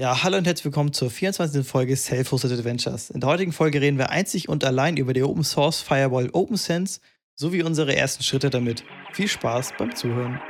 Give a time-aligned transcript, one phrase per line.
[0.00, 1.66] Ja, hallo und herzlich willkommen zur 24.
[1.66, 3.10] Folge Self-Hosted Adventures.
[3.10, 7.00] In der heutigen Folge reden wir einzig und allein über die Open Source Firewall OpenSense
[7.34, 8.84] sowie unsere ersten Schritte damit.
[9.12, 10.40] Viel Spaß beim Zuhören.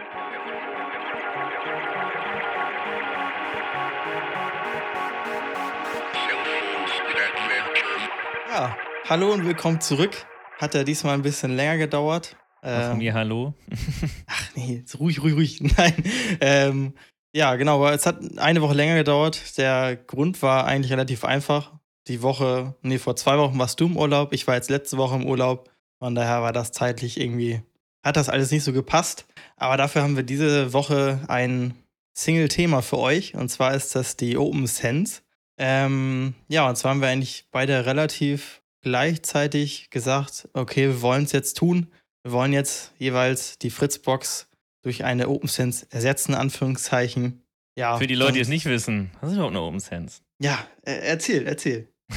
[8.51, 8.77] Ja,
[9.09, 10.27] hallo und willkommen zurück.
[10.59, 12.37] Hat ja diesmal ein bisschen länger gedauert.
[12.61, 13.55] Von Ähm, mir hallo.
[14.27, 15.61] Ach nee, jetzt ruhig, ruhig, ruhig.
[15.77, 15.95] Nein.
[16.43, 16.93] Ähm,
[17.33, 19.59] ja, genau, es hat eine Woche länger gedauert.
[19.59, 21.73] Der Grund war eigentlich relativ einfach.
[22.07, 24.33] Die Woche, nee, vor zwei Wochen warst du im Urlaub.
[24.33, 25.71] Ich war jetzt letzte Woche im Urlaub.
[25.99, 27.61] Von daher war das zeitlich irgendwie,
[28.03, 29.27] hat das alles nicht so gepasst.
[29.57, 31.75] Aber dafür haben wir diese Woche ein
[32.15, 33.35] Single-Thema für euch.
[33.35, 35.21] Und zwar ist das die Open Sense.
[35.59, 41.33] Ähm, ja, und zwar haben wir eigentlich beide relativ gleichzeitig gesagt, okay, wir wollen es
[41.33, 41.89] jetzt tun.
[42.23, 44.48] Wir wollen jetzt jeweils die Fritzbox
[44.89, 47.43] durch eine OpenSense ersetzen, Anführungszeichen.
[47.77, 50.23] Ja, Für die Leute, die es nicht wissen, was ist überhaupt eine OpenSense?
[50.41, 51.89] Ja, äh, erzähl, erzähl.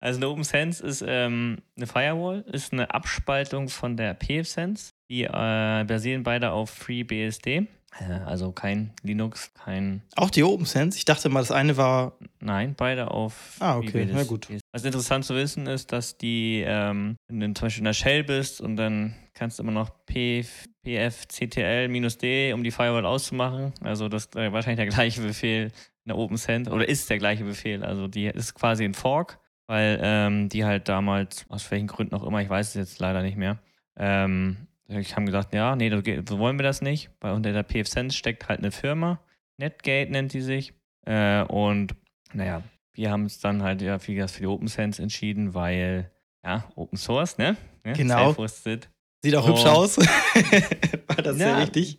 [0.00, 4.90] Also eine OpenSense ist ähm, eine Firewall, ist eine Abspaltung von der PFSense.
[5.08, 7.68] Die äh, basieren beide auf FreeBSD.
[8.00, 10.02] Äh, also kein Linux, kein.
[10.16, 10.98] Auch die OpenSense?
[10.98, 12.18] Ich dachte mal, das eine war.
[12.40, 14.48] Nein, beide auf Ah, okay, na gut.
[14.72, 18.24] Was interessant zu wissen ist, dass die, ähm, wenn du zum Beispiel in der Shell
[18.24, 20.44] bist und dann kannst du immer noch P,
[20.84, 23.72] pfctl-d, um die Firewall auszumachen.
[23.80, 25.64] Also das ist wahrscheinlich der gleiche Befehl
[26.04, 27.84] in der OpenSense oder ist der gleiche Befehl.
[27.84, 32.24] Also die ist quasi ein Fork, weil ähm, die halt damals, aus welchen Gründen auch
[32.24, 33.58] immer, ich weiß es jetzt leider nicht mehr,
[33.96, 35.90] ähm, ich haben gesagt, ja, nee,
[36.28, 39.20] so wollen wir das nicht, weil unter der PFSense steckt halt eine Firma,
[39.56, 40.74] Netgate nennt die sich,
[41.06, 41.94] äh, und
[42.32, 42.62] naja,
[42.94, 46.10] wir haben es dann halt ja für die OpenSense entschieden, weil,
[46.44, 47.56] ja, Open Source, ne?
[47.84, 47.92] ne?
[47.94, 48.32] Genau.
[48.32, 48.88] Self-hosted.
[49.22, 49.50] Sieht auch Oh.
[49.50, 49.98] hübsch aus.
[51.06, 51.58] war das ja Ja.
[51.58, 51.98] richtig?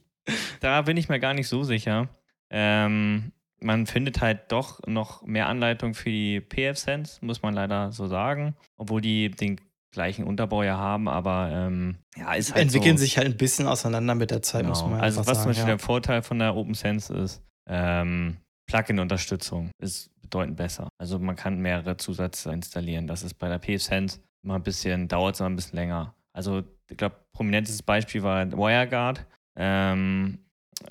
[0.60, 2.10] Da bin ich mir gar nicht so sicher.
[2.50, 8.08] Ähm, man findet halt doch noch mehr Anleitung für die PF-Sense, muss man leider so
[8.08, 8.56] sagen.
[8.78, 9.60] Obwohl die den
[9.92, 13.04] gleichen Unterbau ja haben, aber ähm, ja, ist halt Entwickeln so.
[13.04, 14.92] sich halt ein bisschen auseinander mit der Zeit, muss Genau.
[14.92, 15.50] man Also was zum.
[15.50, 15.76] Beispiel ja.
[15.76, 18.38] der Vorteil von der OpenSense ist, ähm,
[18.68, 20.88] Plugin-Unterstützung ist bedeutend besser.
[20.98, 23.08] Also man kann mehrere Zusätze installieren.
[23.08, 26.16] Das ist bei der PFSense mal ein bisschen, dauert es mal ein bisschen länger.
[26.34, 29.26] Also ich glaube, prominentes Beispiel war WireGuard.
[29.56, 30.40] Ähm,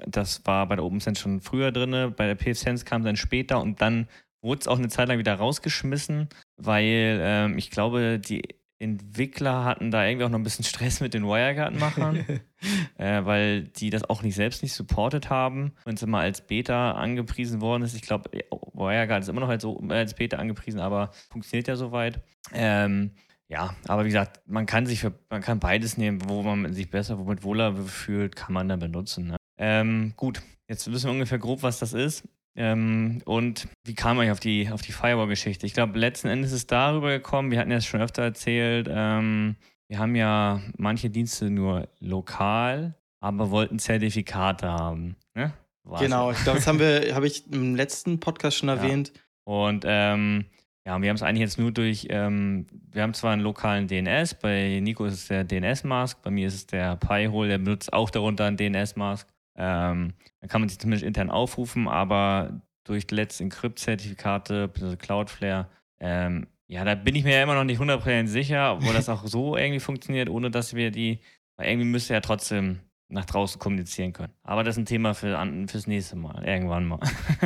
[0.07, 2.15] das war bei der OpenSense schon früher drin.
[2.17, 4.09] Bei der PFSense kam dann später und dann
[4.41, 8.43] wurde es auch eine Zeit lang wieder rausgeschmissen, weil ähm, ich glaube, die
[8.79, 12.25] Entwickler hatten da irgendwie auch noch ein bisschen Stress mit den WireGuard-Machern
[12.99, 16.93] äh, weil die das auch nicht selbst nicht supportet haben und es immer als Beta
[16.93, 17.95] angepriesen worden ist.
[17.95, 18.31] Ich glaube,
[18.75, 22.23] WireGuard ist immer noch als, als Beta angepriesen, aber funktioniert ja soweit.
[22.53, 23.13] Ähm,
[23.53, 26.89] ja, aber wie gesagt, man kann sich für, man kann beides nehmen, wo man sich
[26.89, 29.27] besser, womit wohler fühlt, kann man dann benutzen.
[29.27, 29.37] Ne?
[29.59, 32.27] Ähm, gut, jetzt wissen wir ungefähr grob, was das ist.
[32.57, 35.67] Ähm, und wie kam ich auf die, auf die Firewall-Geschichte?
[35.67, 39.57] Ich glaube, letzten Endes ist es darüber gekommen, wir hatten ja schon öfter erzählt, ähm,
[39.87, 45.17] wir haben ja manche Dienste nur lokal, aber wollten Zertifikate haben.
[45.35, 45.53] Ne?
[45.85, 46.39] War's genau, ja.
[46.39, 49.12] ich glaube, das haben wir, habe ich im letzten Podcast schon erwähnt.
[49.45, 50.47] Und ähm,
[50.84, 54.34] ja, wir haben es eigentlich jetzt nur durch, ähm, wir haben zwar einen lokalen DNS,
[54.34, 58.10] bei Nico ist es der DNS-Mask, bei mir ist es der Pi-Hole, der benutzt auch
[58.10, 59.28] darunter einen DNS-Mask.
[59.56, 65.69] Ähm, dann kann man sich zumindest intern aufrufen, aber durch die letzten Encrypt-Zertifikate, also Cloudflare,
[66.00, 69.26] ähm, ja, da bin ich mir ja immer noch nicht 100% sicher, obwohl das auch
[69.26, 71.20] so irgendwie funktioniert, ohne dass wir die,
[71.56, 72.81] weil irgendwie müsste ja trotzdem
[73.12, 74.33] nach draußen kommunizieren können.
[74.43, 76.99] Aber das ist ein Thema für, fürs nächste Mal, irgendwann mal.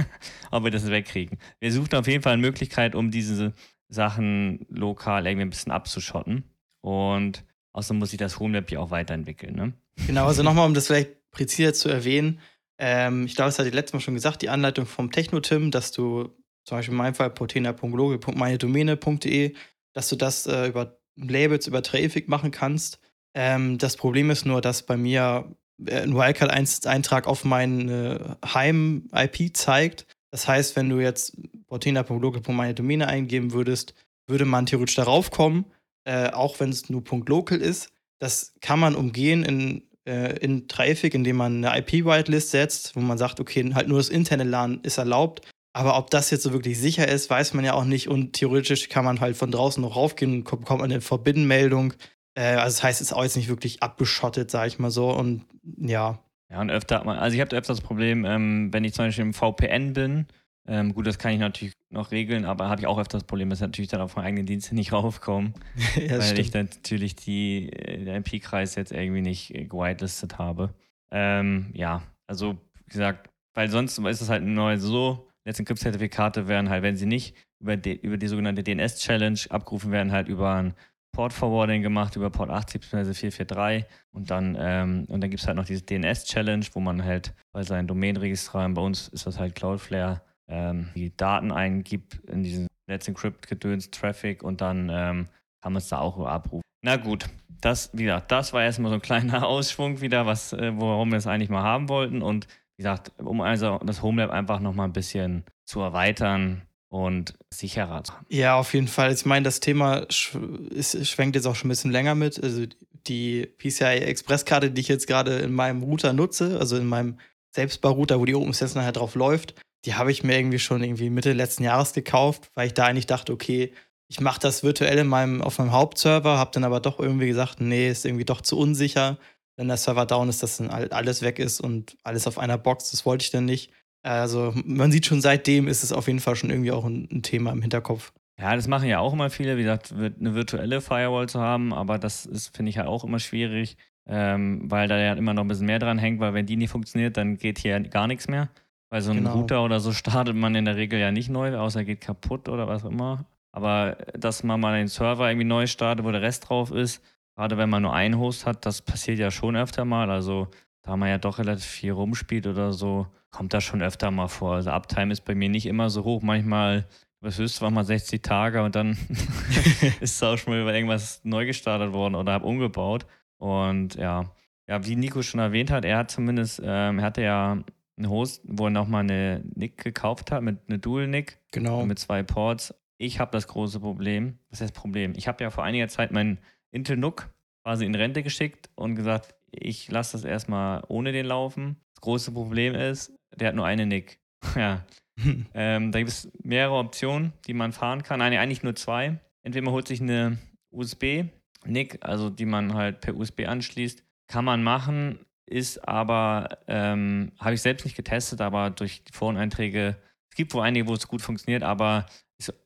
[0.51, 1.39] Ob wir das wegkriegen.
[1.59, 3.53] Wir suchen auf jeden Fall eine Möglichkeit, um diese
[3.89, 6.45] Sachen lokal irgendwie ein bisschen abzuschotten.
[6.83, 9.57] Und außerdem muss sich das Homelab ja auch weiterentwickeln.
[9.57, 9.73] Ne?
[10.07, 12.41] Genau, also nochmal, um das vielleicht präziser zu erwähnen.
[12.79, 15.93] Ähm, ich glaube, das hatte ich letztes Mal schon gesagt, die Anleitung vom Technotim, dass
[15.93, 16.29] du
[16.65, 19.55] zum Beispiel in meinem Fall potena.loge.meinedomäne.de,
[19.93, 23.01] dass du das äh, über Labels, über Traffic machen kannst.
[23.37, 25.45] Ähm, das Problem ist nur, dass bei mir
[25.85, 30.07] äh, ein Wildcard-Eintrag auf meine Heim-IP zeigt.
[30.31, 31.37] Das heißt, wenn du jetzt
[31.67, 33.95] portina.local.meine eingeben würdest,
[34.27, 35.67] würde man theoretisch darauf kommen,
[36.05, 37.91] äh, auch wenn es nur .local ist.
[38.19, 43.19] Das kann man umgehen in, äh, in Traffic, indem man eine IP-Whitelist setzt, wo man
[43.19, 45.47] sagt, okay, halt nur das interne LAN ist erlaubt.
[45.75, 48.09] Aber ob das jetzt so wirklich sicher ist, weiß man ja auch nicht.
[48.09, 51.93] Und theoretisch kann man halt von draußen noch raufgehen und ko- bekommt eine Verbindenmeldung.
[52.37, 55.11] Äh, also das heißt, es ist auch jetzt nicht wirklich abgeschottet, sag ich mal so.
[55.11, 55.45] Und
[55.79, 56.19] ja,
[56.51, 59.07] Ja, und öfter, hat man- also ich habe öfter das Problem, ähm, wenn ich zum
[59.07, 60.27] Beispiel im VPN bin,
[60.69, 63.51] ähm, gut, das kann ich natürlich noch regeln, aber habe ich auch öfter das Problem,
[63.51, 65.55] dass ich natürlich dann auf meinen eigenen Dienst nicht raufkomme.
[65.97, 66.55] ja weil ich stimmt.
[66.55, 70.75] dann natürlich die, äh, den IP-Kreis jetzt irgendwie nicht äh, gewitelistet habe.
[71.11, 76.69] Ähm, ja, also wie gesagt, weil sonst ist es halt nur so Let's Encrypt-Zertifikate werden
[76.69, 80.75] halt, wenn sie nicht über die, über die sogenannte DNS-Challenge abgerufen werden, halt über ein
[81.17, 83.15] Port Forwarding gemacht, über Port 80 bzw.
[83.15, 87.63] 443 und dann, ähm, dann gibt es halt noch diese DNS-Challenge, wo man halt bei
[87.63, 93.09] seinen Domain-Registraren, bei uns ist das halt Cloudflare, ähm, die Daten eingibt in diesen Let's
[93.09, 95.29] Encrypt-Gedöns, Traffic und dann ähm,
[95.63, 96.61] kann man es da auch abrufen.
[96.85, 97.31] Na gut,
[97.63, 101.17] das, wie gesagt, das war erstmal so ein kleiner Ausschwung wieder, was, äh, warum wir
[101.17, 102.47] es eigentlich mal haben wollten und
[102.77, 106.61] wie gesagt, um also das Homelab einfach nochmal ein bisschen zu erweitern
[107.05, 108.03] und sicherer.
[108.29, 109.13] Ja, auf jeden Fall.
[109.13, 110.37] Ich meine, das Thema sch
[110.71, 112.43] ist, schwenkt jetzt auch schon ein bisschen länger mit.
[112.43, 112.65] Also
[113.07, 117.19] die PCI Express-Karte, die ich jetzt gerade in meinem Router nutze, also in meinem
[117.55, 119.55] Selbstbau-Router, wo die OpenSense nachher drauf läuft,
[119.85, 123.07] die habe ich mir irgendwie schon irgendwie Mitte letzten Jahres gekauft, weil ich da eigentlich
[123.07, 123.73] dachte, okay,
[124.09, 127.61] ich mache das virtuell in meinem, auf meinem Hauptserver, habe dann aber doch irgendwie gesagt,
[127.61, 129.19] nee, ist irgendwie doch zu unsicher
[129.57, 132.91] wenn der Server down ist, dass dann alles weg ist und alles auf einer Box.
[132.91, 133.73] Das wollte ich dann nicht.
[134.07, 137.23] Also man sieht schon seitdem ist es auf jeden Fall schon irgendwie auch ein, ein
[137.23, 138.13] Thema im Hinterkopf.
[138.39, 141.99] Ja, das machen ja auch immer viele, wie gesagt, eine virtuelle Firewall zu haben, aber
[141.99, 143.77] das ist, finde ich, ja auch immer schwierig,
[144.07, 146.71] ähm, weil da ja immer noch ein bisschen mehr dran hängt, weil wenn die nicht
[146.71, 148.49] funktioniert, dann geht hier gar nichts mehr.
[148.91, 149.33] Weil so ein genau.
[149.33, 152.69] Router oder so startet man in der Regel ja nicht neu, außer geht kaputt oder
[152.69, 153.25] was auch immer.
[153.51, 157.03] Aber dass man mal den Server irgendwie neu startet, wo der Rest drauf ist,
[157.35, 160.11] gerade wenn man nur einen Host hat, das passiert ja schon öfter mal.
[160.11, 160.49] Also
[160.87, 164.55] da man ja doch relativ viel rumspielt oder so, kommt das schon öfter mal vor.
[164.55, 166.23] Also Uptime ist bei mir nicht immer so hoch.
[166.23, 166.87] Manchmal,
[167.21, 168.91] was höchst war mal 60 Tage und dann
[170.01, 173.05] ist es auch schon mal irgendwas neu gestartet worden oder habe umgebaut.
[173.39, 174.33] Und ja,
[174.69, 177.59] ja, wie Nico schon erwähnt hat, er hat zumindest, ähm, er hatte ja
[177.99, 181.39] einen Host, wo er nochmal eine NIC gekauft hat, mit einer Dual-NIC.
[181.51, 181.85] Genau.
[181.85, 182.75] Mit zwei Ports.
[182.97, 184.39] Ich habe das große Problem.
[184.51, 185.15] Was ist das Problem?
[185.17, 186.39] Ich habe ja vor einiger Zeit meinen
[186.71, 187.29] Intel NUC
[187.65, 191.77] quasi in Rente geschickt und gesagt, ich lasse das erstmal ohne den laufen.
[191.95, 194.19] Das große Problem ist, der hat nur eine NIC.
[194.57, 194.85] ja.
[195.55, 198.19] ähm, da gibt es mehrere Optionen, die man fahren kann.
[198.19, 199.19] Nein, eigentlich nur zwei.
[199.43, 200.39] Entweder man holt sich eine
[200.71, 204.03] USB-NIC, also die man halt per USB anschließt.
[204.29, 209.97] Kann man machen, ist aber, ähm, habe ich selbst nicht getestet, aber durch die Foreneinträge,
[210.31, 212.07] es gibt wohl einige, wo es gut funktioniert, aber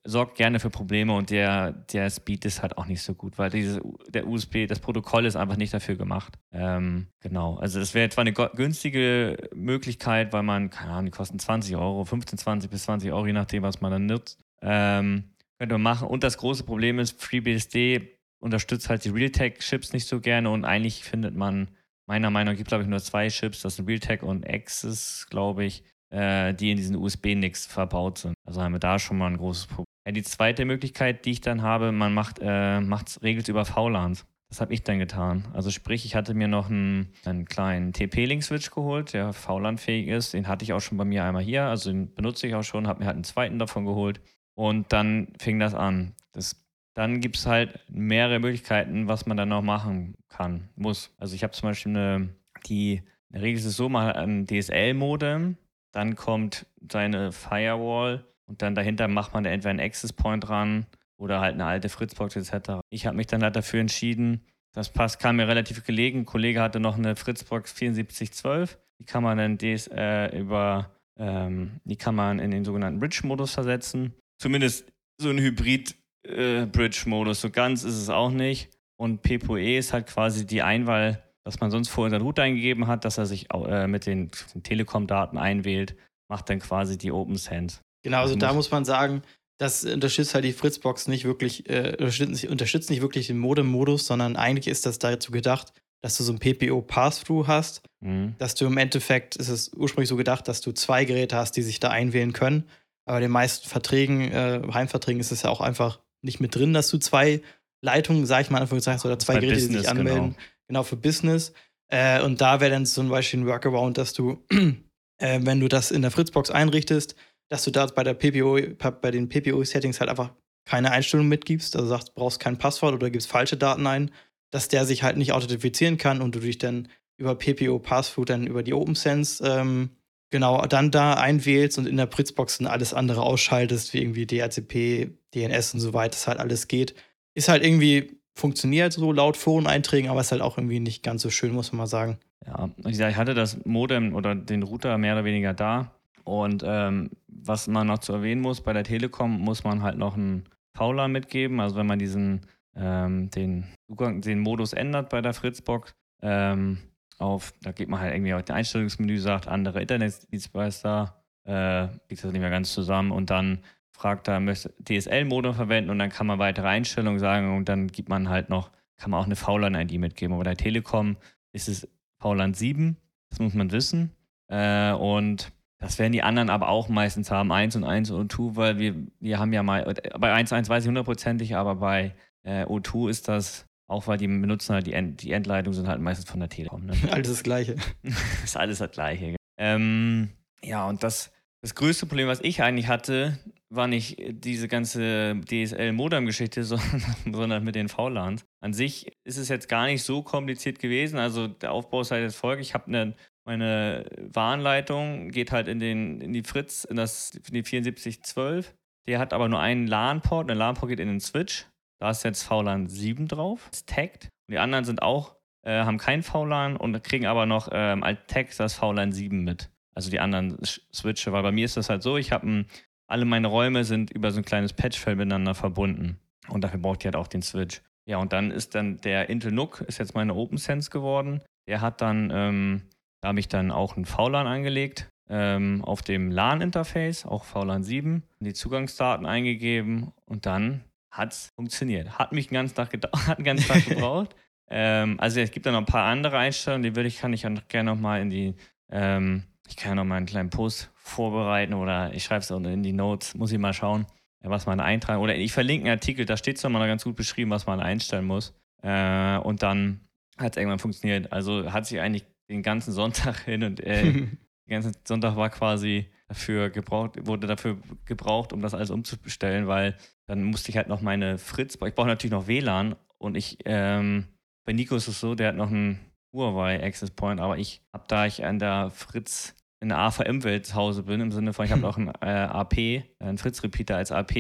[0.04, 3.50] sorgt gerne für Probleme und der, der Speed ist halt auch nicht so gut, weil
[3.50, 6.38] diese, der USB, das Protokoll ist einfach nicht dafür gemacht.
[6.50, 7.56] Ähm, genau.
[7.56, 12.04] Also das wäre zwar eine günstige Möglichkeit, weil man, keine Ahnung, die kosten 20 Euro,
[12.04, 14.42] 15, 20 bis 20 Euro, je nachdem, was man dann nutzt.
[14.60, 16.08] Ähm, könnte man machen.
[16.08, 21.04] Und das große Problem ist, FreeBSD unterstützt halt die Realtek-Chips nicht so gerne und eigentlich
[21.04, 21.68] findet man,
[22.06, 25.64] meiner Meinung nach, gibt glaube ich nur zwei Chips, das sind Realtek und Axis, glaube
[25.64, 28.34] ich äh, die in diesen USB-Nicks verbaut sind.
[28.46, 29.86] Also haben wir da schon mal ein großes Problem.
[30.06, 34.26] Ja, die zweite Möglichkeit, die ich dann habe, man macht äh, macht's über VLANs.
[34.50, 35.46] Das habe ich dann getan.
[35.52, 40.34] Also sprich, ich hatte mir noch einen, einen kleinen TP-Link-Switch geholt, der VLAN-fähig ist.
[40.34, 42.88] Den hatte ich auch schon bei mir einmal hier, also den benutze ich auch schon,
[42.88, 44.20] habe mir halt einen zweiten davon geholt.
[44.54, 46.14] Und dann fing das an.
[46.32, 46.60] Das,
[46.94, 51.14] dann gibt es halt mehrere Möglichkeiten, was man dann noch machen kann, muss.
[51.18, 52.30] Also ich habe zum Beispiel eine,
[52.66, 53.02] die,
[53.32, 55.58] in Regel ist so, hat ein DSL-Modem,
[55.92, 60.86] dann kommt seine Firewall und dann dahinter macht man da entweder einen Access Point ran
[61.16, 62.80] oder halt eine alte Fritzbox etc.
[62.90, 66.20] Ich habe mich dann halt dafür entschieden, das passt, kam mir relativ gelegen.
[66.20, 68.78] Ein Kollege hatte noch eine Fritzbox 7412.
[69.00, 73.54] Die kann man dann des, äh, über, ähm, die kann man in den sogenannten Bridge-Modus
[73.54, 74.14] versetzen.
[74.38, 77.38] Zumindest so ein Hybrid-Bridge-Modus.
[77.38, 78.70] Äh, so ganz ist es auch nicht.
[78.96, 81.20] Und PPOE ist halt quasi die Einwahl
[81.50, 84.30] was man sonst vorher in der Route eingegeben hat, dass er sich äh, mit den,
[84.54, 85.96] den Telekom-Daten einwählt,
[86.28, 87.80] macht dann quasi die Open Send.
[88.04, 89.22] Genau, also, also da muss man sagen,
[89.58, 94.36] das unterstützt halt die Fritzbox nicht wirklich, äh, unterstützt, unterstützt nicht wirklich den Modem-Modus, sondern
[94.36, 98.36] eigentlich ist das dazu gedacht, dass du so ein PPO-Pass-Through hast, mhm.
[98.38, 101.62] dass du im Endeffekt, ist es ursprünglich so gedacht, dass du zwei Geräte hast, die
[101.62, 102.68] sich da einwählen können.
[103.06, 106.72] Aber in den meisten Verträgen, äh, Heimverträgen ist es ja auch einfach nicht mit drin,
[106.72, 107.42] dass du zwei
[107.82, 110.30] Leitungen, sag ich mal, einfach gesagt, oder zwei Geräte, Business, die sich anmelden.
[110.30, 111.52] Genau genau für Business.
[111.88, 114.44] Äh, und da wäre dann zum Beispiel ein Workaround, dass du,
[115.18, 117.16] äh, wenn du das in der Fritzbox einrichtest,
[117.50, 118.58] dass du da bei der PPO,
[119.02, 120.32] bei den PPO-Settings halt einfach
[120.64, 124.12] keine Einstellung mitgibst, also sagst, brauchst kein Passwort oder gibst falsche Daten ein,
[124.52, 128.46] dass der sich halt nicht authentifizieren kann und du dich dann über PPO Passthrough dann
[128.46, 129.90] über die OpenSense ähm,
[130.30, 135.10] genau dann da einwählst und in der Fritzbox dann alles andere ausschaltest, wie irgendwie DHCP,
[135.34, 136.94] DNS und so weiter, das halt alles geht.
[137.34, 141.30] Ist halt irgendwie funktioniert so laut Foreneinträgen, aber ist halt auch irgendwie nicht ganz so
[141.30, 142.18] schön, muss man mal sagen.
[142.46, 145.92] Ja, ich hatte das Modem oder den Router mehr oder weniger da.
[146.24, 150.16] Und ähm, was man noch zu erwähnen muss, bei der Telekom muss man halt noch
[150.16, 150.44] einen
[150.74, 151.60] VLAN mitgeben.
[151.60, 152.40] Also wenn man diesen
[152.76, 156.78] ähm, den, den Modus ändert bei der Fritzbox, ähm,
[157.18, 162.32] auf, da geht man halt irgendwie auf das Einstellungsmenü, sagt andere Internetdienstleister, äh, liegt das
[162.32, 163.58] nicht mehr ganz zusammen und dann
[164.00, 168.08] fragt er, möchte DSL-Modem verwenden und dann kann man weitere Einstellungen sagen und dann gibt
[168.08, 170.32] man halt noch, kann man auch eine VLAN-ID mitgeben.
[170.32, 171.18] Aber bei der Telekom
[171.52, 171.86] ist es
[172.18, 172.96] VLAN 7,
[173.28, 174.12] das muss man wissen.
[174.48, 178.56] Äh, und das werden die anderen aber auch meistens haben, 1 und 1 und O2,
[178.56, 182.64] weil wir, wir haben ja mal, bei 1 1 weiß ich hundertprozentig, aber bei äh,
[182.64, 186.30] O2 ist das auch, weil die benutzen halt die, End, die Endleitungen sind halt meistens
[186.30, 186.86] von der Telekom.
[186.86, 186.94] Ne?
[187.10, 187.76] Alles das Gleiche.
[188.44, 189.36] ist alles das Gleiche.
[189.58, 190.30] Ähm,
[190.62, 193.38] ja, und das, das größte Problem, was ich eigentlich hatte,
[193.72, 196.64] war nicht diese ganze DSL-Modem-Geschichte,
[197.24, 198.44] sondern, mit den VLANs.
[198.60, 201.18] An sich ist es jetzt gar nicht so kompliziert gewesen.
[201.18, 202.62] Also der Aufbau ist halt jetzt folgt.
[202.62, 203.14] Ich habe eine
[203.50, 208.74] meine Warnleitung geht halt in, den, in die Fritz, in, das, in die 7412.
[209.08, 210.48] Der hat aber nur einen LAN-Port.
[210.48, 211.66] Der LAN-Port geht in den Switch.
[211.98, 213.66] Da ist jetzt VLAN 7 drauf.
[213.70, 214.24] Das tagged.
[214.46, 218.20] Und die anderen sind auch, äh, haben kein VLAN und kriegen aber noch ähm, als
[218.28, 219.70] Tag das VLAN 7 mit.
[219.94, 221.32] Also die anderen Switche.
[221.32, 222.66] Weil bei mir ist das halt so, ich habe
[223.10, 226.18] alle meine Räume sind über so ein kleines Patchfeld miteinander verbunden.
[226.48, 227.82] Und dafür braucht ihr halt auch den Switch.
[228.06, 231.42] Ja, und dann ist dann der Intel NUC, ist jetzt meine OpenSense geworden.
[231.68, 232.82] Der hat dann ähm,
[233.20, 238.22] da habe ich dann auch ein VLAN angelegt ähm, auf dem LAN-Interface, auch VLAN 7,
[238.40, 242.18] die Zugangsdaten eingegeben und dann hat es funktioniert.
[242.18, 242.92] Hat mich einen ganzen Tag,
[243.26, 244.34] hat einen ganzen Tag gebraucht.
[244.70, 247.42] ähm, also es gibt dann noch ein paar andere Einstellungen, die würde ich, kann ich
[247.42, 248.54] dann gerne nochmal in die,
[248.90, 252.60] ähm, ich kann ja noch mal einen kleinen Post vorbereiten oder ich schreibe es auch
[252.60, 254.06] in die Notes, muss ich mal schauen,
[254.42, 255.20] was man eintragen.
[255.20, 258.24] Oder ich verlinke einen Artikel, da steht es nochmal ganz gut beschrieben, was man einstellen
[258.24, 258.54] muss.
[258.82, 260.00] Äh, und dann
[260.38, 261.32] hat es irgendwann funktioniert.
[261.32, 264.38] Also hat sich eigentlich den ganzen Sonntag hin und äh, den
[264.68, 270.44] ganzen Sonntag war quasi dafür gebraucht, wurde dafür gebraucht, um das alles umzustellen, weil dann
[270.44, 274.28] musste ich halt noch meine Fritz, ich brauche natürlich noch WLAN und ich, ähm,
[274.64, 275.98] bei Nico ist es so, der hat noch einen
[276.32, 280.74] Huawei Access Point, aber ich habe da ich an der Fritz in der AVM-Welt zu
[280.74, 284.34] Hause bin, im Sinne von, ich habe auch einen äh, AP, einen Fritz-Repeater als AP,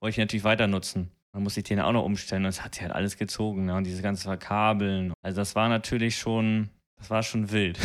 [0.00, 1.10] wollte ich natürlich weiter nutzen.
[1.32, 3.64] Dann musste ich den auch noch umstellen und das hat sich halt alles gezogen.
[3.64, 3.74] Ne?
[3.74, 5.14] Und diese ganze Verkabeln.
[5.22, 6.68] Also das war natürlich schon
[7.02, 7.80] das war schon wild.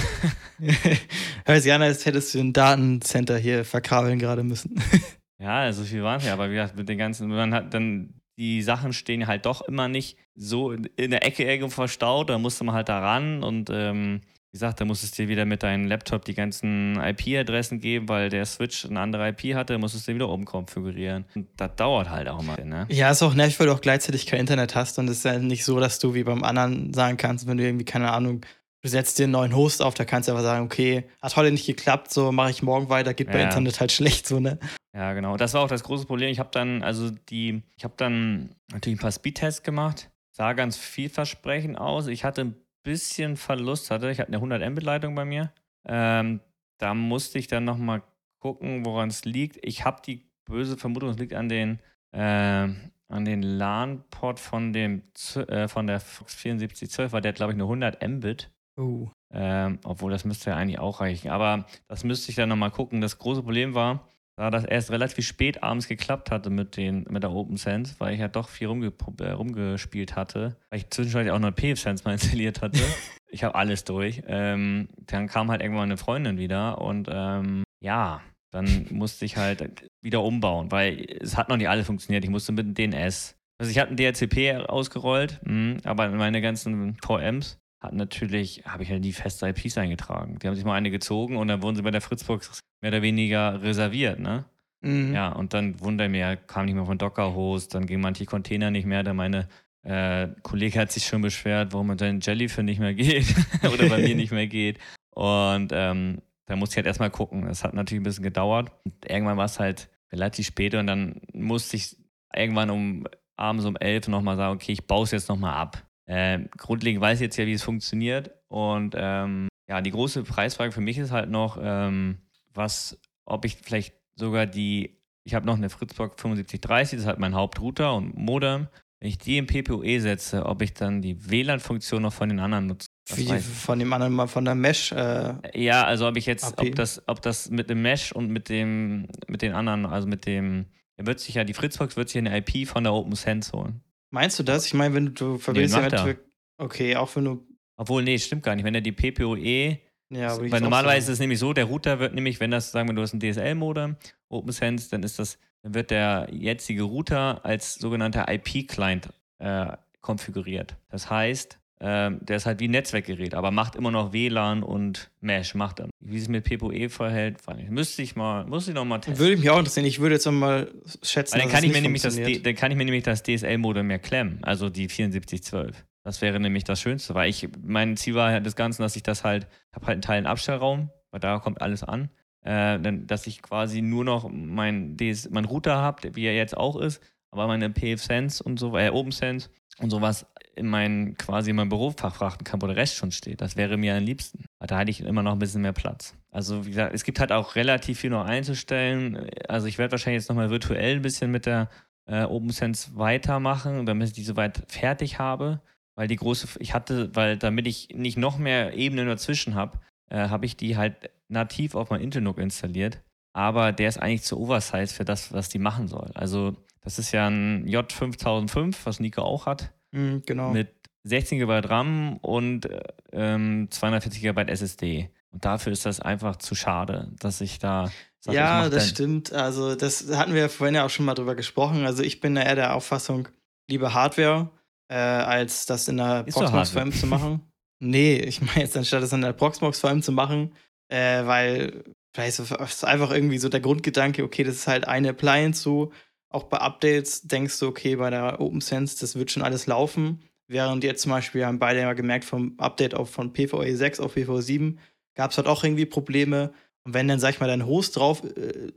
[1.45, 4.79] Hört sich an, als hättest du ein Datencenter hier verkabeln gerade müssen.
[5.41, 8.13] ja, so viel waren es ja, aber wie gesagt, mit den ganzen, man hat dann,
[8.37, 12.63] die Sachen stehen halt doch immer nicht so in der Ecke irgendwo verstaut, da musste
[12.63, 14.21] man halt da ran und ähm,
[14.51, 18.29] wie gesagt, da musstest du dir wieder mit deinem Laptop die ganzen IP-Adressen geben, weil
[18.29, 21.25] der Switch eine andere IP hatte, musstest du wieder umkonfigurieren.
[21.35, 22.63] Und das dauert halt auch mal.
[22.63, 22.85] Ne?
[22.89, 25.37] Ja, ist auch nervig, weil du auch gleichzeitig kein Internet hast und es ist ja
[25.37, 28.45] nicht so, dass du wie beim anderen sagen kannst, wenn du irgendwie, keine Ahnung,
[28.81, 31.51] du setzt dir einen neuen Host auf, da kannst du einfach sagen, okay, hat heute
[31.51, 34.59] nicht geklappt, so mache ich morgen weiter, geht bei Internet halt schlecht, so, ne?
[34.93, 35.37] Ja, genau.
[35.37, 36.29] Das war auch das große Problem.
[36.29, 40.77] Ich habe dann, also die, ich habe dann natürlich ein paar Speedtests gemacht, sah ganz
[40.77, 42.07] vielversprechend aus.
[42.07, 42.55] Ich hatte ein
[42.87, 45.51] bisschen Verlust, hatte, ich hatte eine 100 Mbit-Leitung bei mir.
[45.85, 46.39] Ähm,
[46.77, 48.01] da musste ich dann nochmal
[48.39, 49.59] gucken, woran es liegt.
[49.61, 51.79] Ich habe die böse Vermutung, es liegt an den,
[52.13, 52.69] äh,
[53.09, 55.03] an den LAN-Port von dem
[55.35, 58.51] äh, von der Fox 7412, weil der hat, glaube ich, eine 100 Mbit.
[58.77, 59.09] Oh.
[59.33, 61.29] Ähm, obwohl das müsste ja eigentlich auch reichen.
[61.29, 63.01] Aber das müsste ich dann nochmal gucken.
[63.01, 67.23] Das große Problem war, da das erst relativ spät abends geklappt hatte mit, den, mit
[67.23, 71.39] der OpenSense, weil ich ja doch viel rumge äh, rumgespielt hatte, weil ich zwischendurch auch
[71.39, 72.79] noch PFSense mal installiert hatte.
[73.31, 74.21] ich habe alles durch.
[74.27, 79.89] Ähm, dann kam halt irgendwann eine Freundin wieder und ähm, ja, dann musste ich halt
[80.01, 82.23] wieder umbauen, weil es hat noch nicht alles funktioniert.
[82.23, 83.35] Ich musste mit dem DNS.
[83.59, 88.89] Also ich hatte ein DHCP ausgerollt, mh, aber meine ganzen VMs hat natürlich, habe ich
[88.89, 90.39] halt die feste IPs eingetragen.
[90.39, 93.01] Die haben sich mal eine gezogen und dann wurden sie bei der Fritzbox mehr oder
[93.01, 94.45] weniger reserviert, ne?
[94.81, 95.13] Mhm.
[95.13, 98.85] Ja, und dann wundert mir, kam nicht mehr von Docker-Host, dann gingen manche Container nicht
[98.85, 99.47] mehr, da meine
[99.83, 103.99] äh, Kollege hat sich schon beschwert, warum man sein Jellyfin nicht mehr geht oder bei
[103.99, 104.79] mir nicht mehr geht.
[105.11, 107.45] Und ähm, da musste ich halt erstmal gucken.
[107.45, 108.71] Das hat natürlich ein bisschen gedauert.
[108.83, 111.95] Und irgendwann war es halt relativ spät und dann musste ich
[112.33, 115.86] irgendwann um abends um elf nochmal sagen, okay, ich baue es jetzt nochmal ab.
[116.07, 118.31] Äh, grundlegend weiß ich jetzt ja, wie es funktioniert.
[118.47, 122.19] Und ähm, ja, die große Preisfrage für mich ist halt noch, ähm,
[122.53, 127.19] was, ob ich vielleicht sogar die, ich habe noch eine Fritzbox 7530, das ist halt
[127.19, 128.67] mein Hauptrouter und Modem.
[128.99, 132.65] Wenn ich die im PPOE setze, ob ich dann die WLAN-Funktion noch von den anderen
[132.65, 132.87] nutze.
[133.13, 134.91] Wie von dem anderen mal von der Mesh.
[134.91, 136.61] Äh, ja, also ob ich jetzt, AP.
[136.61, 140.25] ob das, ob das mit dem Mesh und mit dem, mit den anderen, also mit
[140.25, 140.65] dem,
[140.97, 143.81] wird sich ja, die Fritzbox wird sich eine IP von der OpenSense holen.
[144.09, 144.65] Meinst du das?
[144.65, 146.15] Ich meine, wenn du, verbindest nee, ja
[146.57, 147.47] Okay, auch wenn du.
[147.75, 148.65] Obwohl, nee, stimmt gar nicht.
[148.65, 149.79] Wenn er die PPOE.
[150.09, 152.95] Ja, weil normalerweise ist es nämlich so, der Router wird nämlich, wenn das, sagen wir,
[152.95, 153.97] du hast ein DSL-Modem,
[154.29, 159.09] OpenSense, dann ist das, dann wird der jetzige Router als sogenannter IP-Client
[159.39, 160.77] äh, konfiguriert.
[160.87, 165.11] Das heißt, Ähm, der ist halt wie ein Netzwerkgerät, aber macht immer noch WLAN und
[165.21, 165.89] Mesh, macht er.
[165.99, 167.37] Wie es mit PPE verhält,
[167.69, 169.19] müsste ich mal, muss ich noch mal testen.
[169.19, 169.85] Würde mich auch interessieren.
[169.85, 170.71] Ich würde jetzt mal
[171.03, 173.99] schätzen, dann kann, ich mir nämlich das, dann kann ich mir nämlich das DSL-Modem mehr
[173.99, 175.85] klemmen, also die 7412.
[176.03, 179.03] Das wäre nämlich das Schönste, weil ich, mein Ziel war halt das Ganze, dass ich
[179.03, 182.09] das halt, ich habe halt einen Teil einen Abstellraum, weil da kommt alles an,
[182.41, 186.57] äh, dann, dass ich quasi nur noch mein, DS, mein Router habe, wie er jetzt
[186.57, 190.25] auch ist, aber meine PFSense und so, äh, OpenSense und sowas
[190.57, 193.41] in mein, quasi in mein Berufsfach frachten kann, wo der Rest schon steht.
[193.41, 194.45] Das wäre mir am liebsten.
[194.59, 196.15] Da hätte ich immer noch ein bisschen mehr Platz.
[196.31, 199.29] Also, wie gesagt, es gibt halt auch relativ viel noch einzustellen.
[199.47, 201.69] Also, ich werde wahrscheinlich jetzt nochmal virtuell ein bisschen mit der
[202.05, 205.61] äh, OpenSense weitermachen, damit ich die soweit fertig habe.
[205.95, 210.29] Weil die große, ich hatte, weil damit ich nicht noch mehr Ebenen dazwischen habe, äh,
[210.29, 213.01] habe ich die halt nativ auf mein Intel-NUC installiert.
[213.33, 216.11] Aber der ist eigentlich zu oversized für das, was die machen soll.
[216.13, 219.73] Also, das ist ja ein J5005, was Nico auch hat.
[219.97, 220.51] Mhm, genau.
[220.51, 220.69] Mit
[221.03, 222.67] 16 GB RAM und
[223.11, 225.09] ähm, 240 GB SSD.
[225.31, 227.91] Und dafür ist das einfach zu schade, dass ich da.
[228.19, 229.33] Sag, ja, ich das stimmt.
[229.33, 231.85] Also, das hatten wir vorhin ja auch schon mal drüber gesprochen.
[231.85, 233.27] Also, ich bin eher der Auffassung,
[233.69, 234.49] lieber Hardware,
[234.89, 237.41] äh, als das in der Proxmox VM zu machen.
[237.79, 240.51] Nee, ich meine jetzt anstatt das in der Proxmox VM zu machen,
[240.87, 245.61] äh, weil vielleicht ist einfach irgendwie so der Grundgedanke, okay, das ist halt eine Appliance
[245.61, 245.91] so
[246.37, 250.21] auch bei Updates denkst du, okay, bei der OpenSense, das wird schon alles laufen.
[250.47, 254.13] Während jetzt zum Beispiel haben beide ja gemerkt, vom Update auf von PVE 6 auf
[254.13, 254.79] PVE 7
[255.15, 256.53] gab es halt auch irgendwie Probleme.
[256.85, 258.71] Und wenn dann, sag ich mal, dein Host drauf, äh,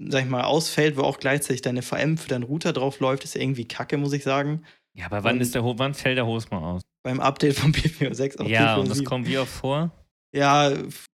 [0.00, 3.36] sag ich mal, ausfällt, wo auch gleichzeitig deine VM für deinen Router drauf läuft, ist
[3.36, 4.64] ja irgendwie kacke, muss ich sagen.
[4.92, 6.82] Ja, aber wann, ist der, wann fällt der Host mal aus?
[7.04, 8.66] Beim Update von PVE 6 auf ja, PVE 7.
[8.66, 9.92] Ja, und das kommt wie oft vor?
[10.34, 10.72] Ja,